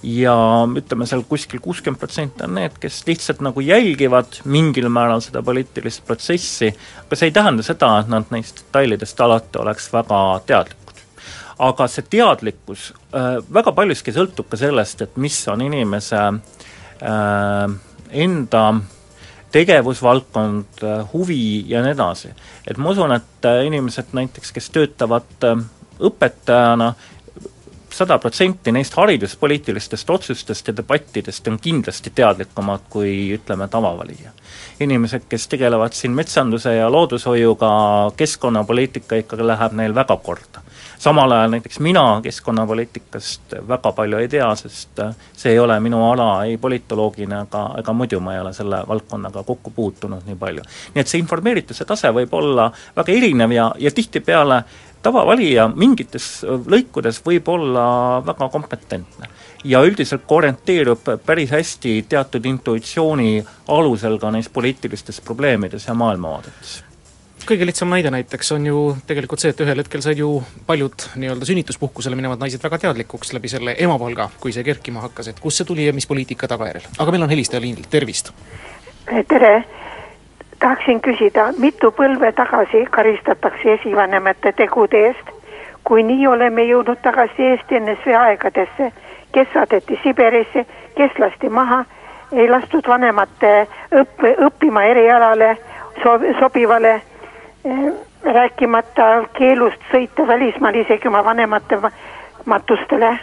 ja 0.04 0.36
ütleme 0.78 1.08
seal 1.10 1.24
kuskil 1.30 1.62
kuuskümmend 1.64 2.00
protsenti 2.00 2.46
on 2.46 2.56
need, 2.58 2.76
kes 2.82 3.02
lihtsalt 3.08 3.42
nagu 3.46 3.62
jälgivad 3.64 4.42
mingil 4.46 4.90
määral 4.94 5.24
seda 5.26 5.42
poliitilist 5.46 6.04
protsessi, 6.08 6.70
aga 7.06 7.20
see 7.20 7.32
ei 7.32 7.36
tähenda 7.36 7.66
seda, 7.66 7.94
et 8.02 8.12
nad 8.12 8.34
neist 8.34 8.62
detailidest 8.62 9.22
alati 9.26 9.62
oleks 9.62 9.90
väga 9.94 10.22
teadlikud. 10.50 11.02
aga 11.60 11.88
see 11.90 12.06
teadlikkus 12.10 12.92
äh, 13.18 13.40
väga 13.54 13.72
paljuski 13.74 14.14
sõltub 14.14 14.50
ka 14.50 14.58
sellest, 14.58 15.02
et 15.02 15.18
mis 15.18 15.40
on 15.50 15.62
inimese 15.66 16.22
äh, 17.02 17.74
enda 18.12 18.64
tegevusvaldkond, 19.52 20.84
äh, 20.84 21.08
huvi 21.14 21.66
ja 21.68 21.82
nii 21.82 21.96
edasi. 21.96 22.30
et 22.68 22.78
ma 22.78 22.90
usun, 22.90 23.12
et 23.12 23.46
äh, 23.46 23.66
inimesed 23.66 24.14
näiteks, 24.14 24.52
kes 24.52 24.70
töötavad 24.70 25.48
äh, 25.48 25.64
õpetajana 26.00 26.94
sada 27.98 28.18
protsenti 28.22 28.72
neist 28.72 28.94
hariduspoliitilistest 28.94 30.10
otsustest 30.10 30.68
ja 30.68 30.76
debattidest 30.78 31.48
on 31.48 31.58
kindlasti 31.62 32.12
teadlikumad 32.16 32.86
kui 32.90 33.34
ütleme, 33.34 33.68
tavavalija. 33.68 34.32
inimesed, 34.80 35.24
kes 35.30 35.48
tegelevad 35.48 35.94
siin 35.98 36.14
metsanduse 36.14 36.76
ja 36.76 36.92
loodushoiuga, 36.92 37.70
keskkonnapoliitika 38.18 39.18
ikkagi 39.24 39.48
läheb 39.48 39.74
neil 39.74 39.96
väga 39.96 40.18
korda. 40.18 40.62
samal 41.00 41.32
ajal 41.32 41.50
näiteks 41.50 41.80
mina 41.80 42.22
keskkonnapoliitikast 42.24 43.56
väga 43.68 43.92
palju 43.92 44.18
ei 44.18 44.28
tea, 44.28 44.56
sest 44.56 45.02
see 45.34 45.52
ei 45.52 45.60
ole 45.60 45.80
minu 45.80 46.04
ala 46.12 46.44
ei 46.46 46.58
politoloogina 46.58 47.42
ega, 47.42 47.64
ega 47.78 47.94
muidu 47.94 48.20
ma 48.20 48.36
ei 48.36 48.42
ole 48.42 48.54
selle 48.54 48.84
valdkonnaga 48.88 49.44
kokku 49.44 49.72
puutunud 49.72 50.22
nii 50.26 50.36
palju. 50.36 50.62
nii 50.94 51.02
et 51.02 51.08
see 51.08 51.20
informeerituse 51.20 51.86
tase 51.86 52.14
võib 52.14 52.34
olla 52.34 52.72
väga 52.96 53.12
erinev 53.12 53.52
ja, 53.52 53.72
ja 53.80 53.92
tihtipeale 53.92 54.64
tavavalija 55.08 55.70
mingites 55.76 56.42
lõikudes 56.44 57.22
võib 57.26 57.48
olla 57.54 57.86
väga 58.28 58.50
kompetentne 58.52 59.30
ja 59.68 59.82
üldiselt 59.86 60.28
orienteerub 60.28 61.08
päris 61.26 61.54
hästi 61.56 61.94
teatud 62.10 62.46
intuitsiooni 62.46 63.40
alusel 63.74 64.20
ka 64.20 64.32
neis 64.36 64.52
poliitilistes 64.54 65.22
probleemides 65.24 65.88
ja 65.88 65.96
maailmavaadetes 65.98 66.82
kõige 67.48 67.68
lihtsam 67.70 67.92
näide 67.94 68.12
näiteks 68.12 68.52
on 68.58 68.66
ju 68.68 68.80
tegelikult 69.08 69.40
see, 69.40 69.54
et 69.54 69.62
ühel 69.64 69.80
hetkel 69.80 70.04
said 70.04 70.20
ju 70.20 70.42
paljud 70.68 71.08
nii-öelda 71.16 71.48
sünnituspuhkusele 71.48 72.18
minevad 72.20 72.44
naised 72.44 72.64
väga 72.64 72.82
teadlikuks 72.84 73.32
läbi 73.38 73.52
selle 73.52 73.78
emapalga, 73.88 74.28
kui 74.44 74.52
see 74.52 74.68
kerkima 74.68 75.06
hakkas, 75.06 75.32
et 75.32 75.40
kust 75.40 75.62
see 75.62 75.70
tuli 75.70 75.88
ja 75.88 75.96
mis 75.96 76.10
poliitika 76.10 76.50
tagajärjel. 76.52 76.92
aga 76.98 77.16
meil 77.16 77.24
on 77.24 77.32
helistaja 77.32 77.64
liinil, 77.64 77.88
tervist! 77.94 78.34
tere! 79.32 79.54
Tahaksin 80.60 81.02
küsida, 81.02 81.52
mitu 81.58 81.92
põlve 81.92 82.32
tagasi 82.32 82.86
karistatakse 82.92 83.74
esivanemate 83.74 84.52
tegude 84.52 85.06
eest? 85.08 85.34
kui 85.88 86.04
nii 86.04 86.28
oleme 86.28 86.66
jõudnud 86.68 87.00
tagasi 87.00 87.46
Eesti 87.48 87.80
NSV 87.80 88.16
aegadesse, 88.20 88.90
kes 89.32 89.48
saadeti 89.54 90.00
Siberisse, 90.04 90.66
kes 90.98 91.20
lasti 91.20 91.50
maha, 91.50 91.86
ei 92.32 92.50
lastud 92.50 92.88
vanemate 92.88 93.54
õppe, 93.96 94.34
õppima 94.50 94.84
erialale 94.84 95.54
so-, 96.04 96.20
sobivale 96.42 96.92
eh,, 97.64 97.88
rääkimata 98.24 99.08
keelust 99.38 99.88
sõita 99.94 100.28
välismaal 100.28 100.76
isegi 100.76 101.08
oma 101.08 101.24
vanemate 101.24 101.80
matustele. 102.46 103.18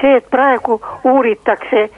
see, 0.00 0.16
et 0.16 0.26
praegu 0.30 0.80
uuritakse, 1.04 1.88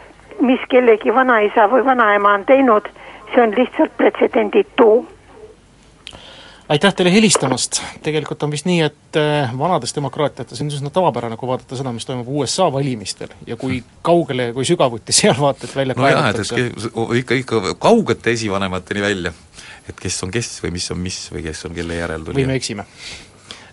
mis 0.40 0.60
kellegi 0.68 1.14
vanaisa 1.14 1.66
või 1.72 1.84
vanaema 1.84 2.34
on 2.34 2.44
teinud 2.44 2.88
see 3.34 3.42
on 3.42 3.54
lihtsalt 3.56 3.96
pretsedenditu. 3.96 5.08
aitäh 6.68 6.94
teile 6.94 7.12
helistamast, 7.12 7.80
tegelikult 8.04 8.42
on 8.42 8.50
vist 8.52 8.66
nii, 8.68 8.80
et 8.84 9.16
äh, 9.16 9.52
vanades 9.58 9.94
demokraatiates 9.96 10.60
on 10.60 10.72
üsna 10.72 10.90
tavapärane, 10.92 11.36
kui 11.40 11.48
vaadata 11.48 11.76
seda, 11.78 11.92
mis 11.96 12.06
toimub 12.06 12.28
USA 12.28 12.66
valimistel 12.72 13.32
ja 13.46 13.56
kui 13.56 13.80
kaugele 14.02 14.50
ja 14.50 14.56
kui 14.56 14.68
sügavuti 14.68 15.16
seal 15.16 15.38
vaata 15.40 15.64
et 15.68 15.76
välja 15.76 15.96
no 15.96 16.10
jah, 16.10 16.28
et, 16.28 16.42
et 16.42 16.90
ikka, 17.22 17.40
ikka 17.44 17.62
kaugete 17.78 18.36
esivanemateni 18.36 19.06
välja, 19.06 19.32
et 19.88 20.00
kes 20.00 20.20
on 20.26 20.34
kes 20.34 20.58
või 20.64 20.76
mis 20.76 20.90
on 20.92 21.00
mis 21.06 21.22
või 21.32 21.46
kes 21.48 21.64
on 21.70 21.78
kelle 21.78 22.02
järeltulija. 22.02 22.42
või 22.42 22.52
me 22.52 22.60
eksime? 22.60 22.84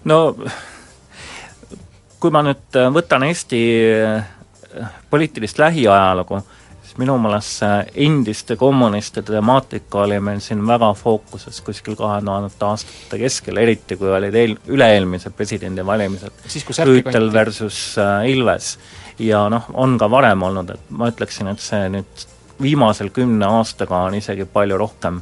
no 0.05 0.21
kui 2.25 2.33
ma 2.33 2.41
nüüd 2.45 2.79
äh, 2.79 2.89
võtan 2.93 3.27
Eesti 3.27 3.61
äh, 3.93 4.33
poliitilist 5.09 5.59
lähiajalugu, 5.61 6.39
minu 7.01 7.17
meelest 7.21 7.61
see 7.61 8.05
endiste 8.07 8.55
kommunistide 8.59 9.35
temaatika 9.35 10.03
oli 10.05 10.19
meil 10.23 10.41
siin 10.43 10.61
väga 10.67 10.91
fookuses 10.97 11.61
kuskil 11.65 11.97
kahe 11.99 12.21
tuhandete 12.23 12.67
aastate 12.67 13.19
keskel, 13.19 13.59
eriti 13.61 13.97
kui 13.99 14.11
olid 14.11 14.35
eel, 14.35 14.55
üle-eelmised 14.71 15.35
presidendivalimised. 15.37 16.45
Rüütel 16.85 17.31
versus 17.33 17.97
äh, 18.01 18.29
Ilves. 18.31 18.77
ja 19.19 19.45
noh, 19.49 19.67
on 19.73 19.97
ka 19.97 20.09
varem 20.11 20.43
olnud, 20.43 20.69
et 20.75 20.89
ma 20.89 21.09
ütleksin, 21.11 21.47
et 21.51 21.63
see 21.63 21.89
nüüd 21.89 22.25
viimasel 22.61 23.11
kümne 23.15 23.47
aastaga 23.59 24.05
on 24.07 24.15
isegi 24.15 24.45
palju 24.45 24.77
rohkem 24.79 25.19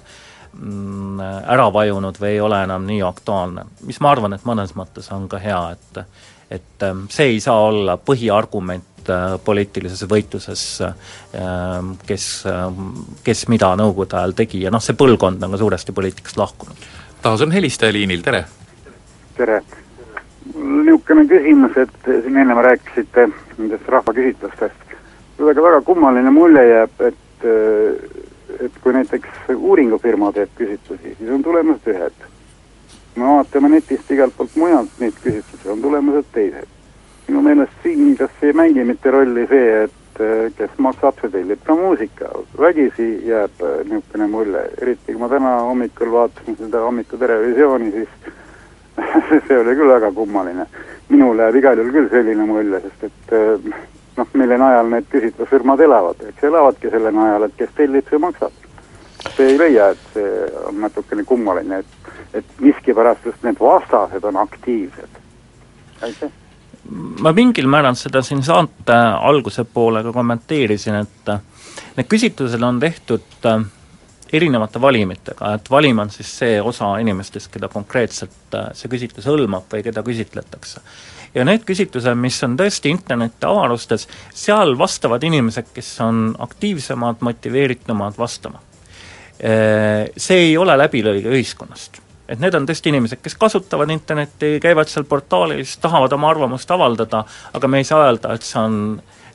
mm, 0.53 1.19
ära 1.53 1.67
vajunud 1.73 2.17
või 2.21 2.35
ei 2.35 2.41
ole 2.41 2.63
enam 2.63 2.85
nii 2.89 3.01
aktuaalne. 3.05 3.65
mis 3.85 3.99
ma 4.01 4.13
arvan, 4.13 4.33
et 4.33 4.45
mõnes 4.45 4.75
mõttes 4.77 5.09
on 5.13 5.27
ka 5.29 5.41
hea, 5.41 5.63
et 5.77 6.05
et 6.53 6.83
ähm, 6.85 7.05
see 7.09 7.31
ei 7.33 7.39
saa 7.41 7.57
olla 7.65 7.95
põhiargument 7.97 8.92
Äh, 9.09 9.37
poliitilises 9.43 10.05
võitluses, 10.07 10.61
ähm, 10.81 11.93
kes, 12.07 12.45
ähm, 12.47 12.91
kes 13.23 13.47
mida 13.51 13.73
Nõukogude 13.75 14.15
ajal 14.15 14.35
tegi 14.37 14.61
ja 14.63 14.71
noh, 14.71 14.79
see 14.83 14.95
põlvkond 14.95 15.43
on 15.43 15.55
ka 15.55 15.59
suuresti 15.59 15.91
poliitikast 15.91 16.37
lahkunud. 16.39 16.85
taas 17.21 17.41
on 17.41 17.51
helistaja 17.51 17.91
liinil, 17.91 18.21
tere! 18.23 18.45
tere! 19.35 19.61
niisugune 20.55 21.25
küsimus, 21.27 21.75
et 21.83 22.07
siin 22.07 22.37
enne 22.37 22.55
rääkisite 22.67 23.27
nendest 23.57 23.89
rahvaküsitlustest, 23.91 24.95
kuidagi 25.37 25.65
väga 25.65 25.81
kummaline 25.81 26.31
mulje 26.31 26.63
jääb, 26.69 27.01
et 27.09 27.47
et 28.63 28.77
kui 28.83 28.93
näiteks 28.95 29.49
uuringufirma 29.55 30.31
teeb 30.31 30.51
küsitlusi, 30.55 31.17
siis 31.17 31.31
on 31.31 31.43
tulemused 31.43 31.89
ühed. 31.91 32.29
me 33.15 33.25
vaatame 33.25 33.69
netist 33.69 34.11
igalt 34.11 34.37
poolt 34.37 34.55
mujalt 34.55 34.99
neid 34.99 35.19
küsitlusi, 35.23 35.69
on 35.69 35.81
tulemused 35.81 36.31
teised. 36.31 36.71
Minu 37.27 37.41
meelest 37.41 37.83
siin 37.83 38.15
kas 38.17 38.31
ei 38.41 38.53
mängi 38.53 38.83
mitte 38.83 39.11
rolli 39.11 39.45
see, 39.47 39.83
et 39.85 40.21
äh, 40.21 40.51
kes 40.57 40.75
maksab, 40.77 41.19
see 41.21 41.31
tellib 41.31 41.63
ka 41.65 41.75
muusika, 41.75 42.29
vägisi 42.59 43.07
jääb 43.27 43.63
äh, 43.63 43.79
niisugune 43.89 44.27
mulje, 44.31 44.63
eriti 44.81 45.13
kui 45.13 45.21
ma 45.21 45.29
täna 45.31 45.55
hommikul 45.69 46.11
vaatasin 46.11 46.57
seda 46.59 46.83
hommiku 46.83 47.17
televisiooni, 47.17 47.91
siis 47.91 48.33
see 49.47 49.59
oli 49.59 49.75
küll 49.79 49.93
väga 49.93 50.11
kummaline. 50.11 50.67
minule 51.09 51.47
jääb 51.47 51.55
igal 51.61 51.77
juhul 51.79 51.95
küll 51.95 52.11
selline 52.11 52.45
mulje, 52.49 52.83
sest 52.83 53.07
et 53.09 53.33
äh, 53.39 53.79
noh, 54.17 54.29
mille 54.33 54.59
najal 54.59 54.91
need 54.91 55.09
küsitlusfirmad 55.15 55.81
elavad, 55.87 56.27
eks 56.29 56.43
elavadki 56.51 56.91
selle 56.91 57.15
najal, 57.15 57.47
et 57.47 57.57
kes 57.57 57.73
tellib, 57.79 58.07
see 58.09 58.19
maksab. 58.19 58.61
see 59.37 59.53
ei 59.53 59.57
leia, 59.57 59.89
et 59.95 60.07
see 60.13 60.45
on 60.67 60.81
natukene 60.83 61.23
kummaline, 61.23 61.79
et, 61.79 62.13
et 62.33 62.55
miskipärast 62.59 63.25
just 63.25 63.43
need 63.47 63.59
vastased 63.59 64.23
on 64.23 64.37
aktiivsed. 64.43 65.21
aitäh 66.01 66.42
ma 66.91 67.31
mingil 67.31 67.69
määral 67.71 67.95
seda 67.99 68.21
siin 68.25 68.43
saate 68.43 68.95
alguse 68.95 69.63
poole 69.63 70.03
ka 70.03 70.11
kommenteerisin, 70.15 70.99
et 70.99 71.31
need 71.97 72.09
küsitlused 72.11 72.63
on 72.65 72.79
tehtud 72.81 73.47
äh, 73.47 73.63
erinevate 74.33 74.81
valimitega, 74.81 75.53
et 75.55 75.71
valim 75.71 76.01
on 76.03 76.11
siis 76.11 76.29
see 76.41 76.59
osa 76.61 76.95
inimestest, 77.01 77.51
keda 77.53 77.69
konkreetselt 77.71 78.57
äh, 78.57 78.69
see 78.77 78.91
küsitlus 78.91 79.29
hõlmab 79.29 79.71
või 79.71 79.85
keda 79.85 80.03
küsitletakse. 80.03 80.83
ja 81.33 81.47
need 81.47 81.63
küsitlused, 81.65 82.19
mis 82.19 82.43
on 82.43 82.57
tõesti 82.59 82.91
interneti 82.91 83.47
avarustes, 83.47 84.07
seal 84.33 84.77
vastavad 84.77 85.23
inimesed, 85.23 85.71
kes 85.73 85.95
on 86.03 86.35
aktiivsemad, 86.39 87.23
motiveeritumad 87.25 88.19
vastama. 88.19 88.59
Äh, 89.39 90.11
see 90.17 90.49
ei 90.49 90.57
ole 90.57 90.75
läbilõige 90.77 91.31
ühiskonnast 91.31 92.02
et 92.33 92.41
need 92.41 92.55
on 92.57 92.65
tõesti 92.67 92.89
inimesed, 92.89 93.21
kes 93.23 93.35
kasutavad 93.39 93.91
internetti, 93.93 94.57
käivad 94.61 94.89
seal 94.89 95.05
portaalis, 95.09 95.77
tahavad 95.81 96.13
oma 96.17 96.31
arvamust 96.33 96.71
avaldada, 96.73 97.23
aga 97.53 97.69
me 97.69 97.81
ei 97.81 97.87
saa 97.87 98.07
öelda, 98.07 98.33
et 98.33 98.47
see 98.47 98.59
on, 98.61 98.79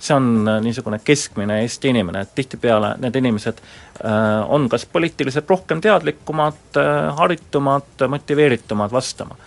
see 0.01 0.17
on 0.17 0.29
niisugune 0.65 0.99
keskmine 1.05 1.61
Eesti 1.63 1.93
inimene, 1.95 2.25
et 2.27 2.35
tihtipeale 2.35 2.97
need 3.03 3.17
inimesed 3.21 3.63
äh, 3.63 4.19
on 4.49 4.69
kas 4.69 4.87
poliitiliselt 4.91 5.51
rohkem 5.51 5.83
teadlikumad 5.85 6.81
äh,, 6.83 7.15
haritumad, 7.17 8.07
motiveeritumad 8.09 8.93
vastama. 8.93 9.39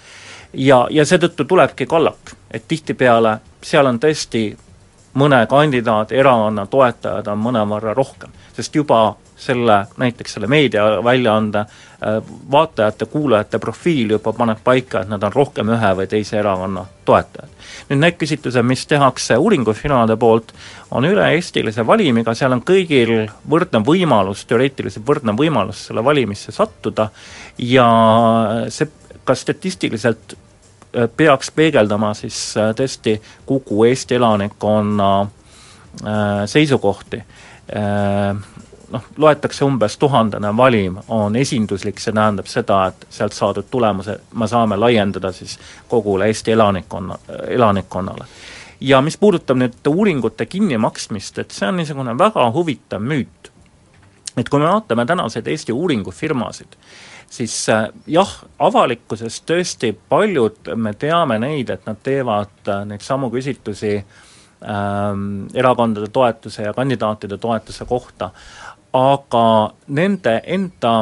ja, 0.54 0.86
ja 0.90 1.06
seetõttu 1.06 1.46
tulebki 1.46 1.86
kallak, 1.86 2.36
et 2.52 2.68
tihtipeale 2.68 3.38
seal 3.64 3.88
on 3.88 4.00
tõesti 4.00 4.46
mõne 5.20 5.44
kandidaadi 5.48 6.16
erakonna 6.16 6.66
toetajaid 6.72 7.28
on 7.28 7.44
mõnevõrra 7.44 7.94
rohkem, 7.94 8.32
sest 8.56 8.76
juba 8.76 9.18
selle, 9.42 9.86
näiteks 9.98 10.38
selle 10.38 10.48
meediaväljaande 10.48 11.60
äh, 11.60 11.80
vaatajate-kuulajate 12.52 13.60
profiil 13.60 14.16
juba 14.16 14.34
paneb 14.34 14.58
paika, 14.64 15.04
et 15.04 15.10
nad 15.10 15.22
on 15.24 15.34
rohkem 15.34 15.70
ühe 15.70 15.92
või 16.00 16.08
teise 16.10 16.40
erakonna 16.40 16.86
toetajad. 17.06 17.50
nüüd 17.90 18.00
need 18.02 18.18
küsitlused, 18.18 18.66
mis 18.66 18.86
tehakse 18.90 19.38
uuringufirmade 19.38 20.18
poolt, 20.18 20.54
on 20.92 21.06
üle-eestilise 21.06 21.86
valimiga, 21.88 22.34
seal 22.34 22.56
on 22.58 22.64
kõigil 22.66 23.30
võrdne 23.50 23.84
võimalus, 23.86 24.46
teoreetiliselt 24.50 25.06
võrdne 25.08 25.36
võimalus 25.38 25.86
selle 25.88 26.04
valimisse 26.04 26.52
sattuda 26.52 27.10
ja 27.58 27.86
see 28.70 28.90
ka 29.24 29.36
statistiliselt 29.36 30.34
äh, 30.34 31.06
peaks 31.18 31.52
peegeldama 31.54 32.16
siis 32.18 32.58
äh, 32.58 32.74
tõesti 32.78 33.20
kogu 33.46 33.86
Eesti 33.86 34.18
elanikkonna 34.18 35.12
seisukohti 36.48 37.18
noh, 38.91 39.04
loetakse 39.17 39.65
umbes 39.65 39.97
tuhandene 39.97 40.51
valim, 40.58 40.97
on 41.08 41.36
esinduslik, 41.36 41.99
see 41.99 42.13
tähendab 42.13 42.49
seda, 42.51 42.82
et 42.91 43.06
sealt 43.10 43.36
saadud 43.36 43.69
tulemuse 43.71 44.17
me 44.34 44.47
saame 44.47 44.77
laiendada 44.80 45.32
siis 45.36 45.58
kogule 45.89 46.27
Eesti 46.32 46.51
elanikkonna, 46.51 47.17
elanikkonnale. 47.47 48.25
ja 48.82 49.01
mis 49.01 49.17
puudutab 49.17 49.58
nüüd 49.58 49.88
uuringute 49.88 50.45
kinnimaksmist, 50.45 51.39
et 51.39 51.51
see 51.51 51.67
on 51.67 51.77
niisugune 51.77 52.17
väga 52.17 52.51
huvitav 52.51 53.01
müüt. 53.01 53.51
et 54.38 54.49
kui 54.49 54.60
me 54.60 54.67
vaatame 54.67 55.06
tänaseid 55.06 55.47
Eesti 55.47 55.71
uuringufirmasid, 55.71 56.77
siis 57.32 57.56
äh, 57.69 57.88
jah, 58.08 58.34
avalikkuses 58.60 59.41
tõesti 59.47 59.93
paljud, 60.10 60.73
me 60.75 60.93
teame 60.93 61.39
neid, 61.39 61.69
et 61.69 61.88
nad 61.88 61.99
teevad 62.04 62.67
äh, 62.67 62.84
neid 62.86 63.04
samu 63.06 63.32
küsitlusi 63.32 63.93
ähm, 63.97 65.47
erakondade 65.54 66.08
toetuse 66.13 66.63
ja 66.63 66.73
kandidaatide 66.73 67.38
toetuse 67.38 67.86
kohta, 67.86 68.30
aga 68.93 69.45
nende 69.88 70.41
enda 70.43 70.93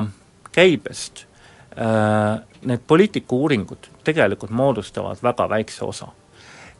käibest 0.53 1.25
äh, 1.73 2.39
need 2.61 2.85
poliitikauuringud 2.87 3.89
tegelikult 4.05 4.51
moodustavad 4.51 5.21
väga 5.23 5.49
väikse 5.49 5.85
osa. 5.85 6.07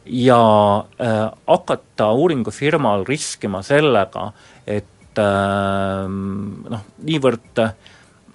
ja 0.06 0.84
äh, 1.00 1.30
hakata 1.46 2.12
uuringufirmal 2.12 3.04
riskima 3.04 3.62
sellega, 3.62 4.32
et 4.66 5.18
äh, 5.18 6.06
noh, 6.70 6.86
niivõrd 7.04 7.60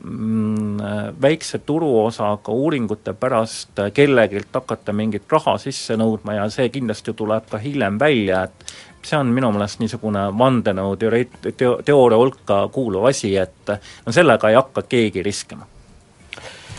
mm, 0.04 0.78
väikse 1.22 1.60
turuosaga 1.66 2.54
uuringute 2.54 3.14
pärast 3.14 3.82
kellegilt 3.94 4.54
hakata 4.54 4.94
mingit 4.94 5.32
raha 5.32 5.58
sisse 5.58 5.98
nõudma 5.98 6.38
ja 6.38 6.50
see 6.54 6.70
kindlasti 6.70 7.14
tuleb 7.18 7.50
ka 7.50 7.58
hiljem 7.58 7.98
välja, 8.00 8.44
et 8.44 8.76
see 9.06 9.18
on 9.20 9.30
minu 9.34 9.52
meelest 9.54 9.80
niisugune 9.80 10.26
vandenõu 10.38 10.96
teoreet-, 11.02 11.52
teo-, 11.58 11.78
teooria 11.86 12.18
hulka 12.18 12.66
kuuluv 12.74 13.06
asi, 13.12 13.36
et 13.38 13.74
no 14.06 14.14
sellega 14.16 14.50
ei 14.50 14.58
hakka 14.58 14.86
keegi 14.90 15.24
riskima. 15.24 15.66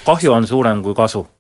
kahju 0.07 0.33
on 0.33 0.47
suurem 0.47 0.83
kui 0.83 0.95
kasu 0.95 1.27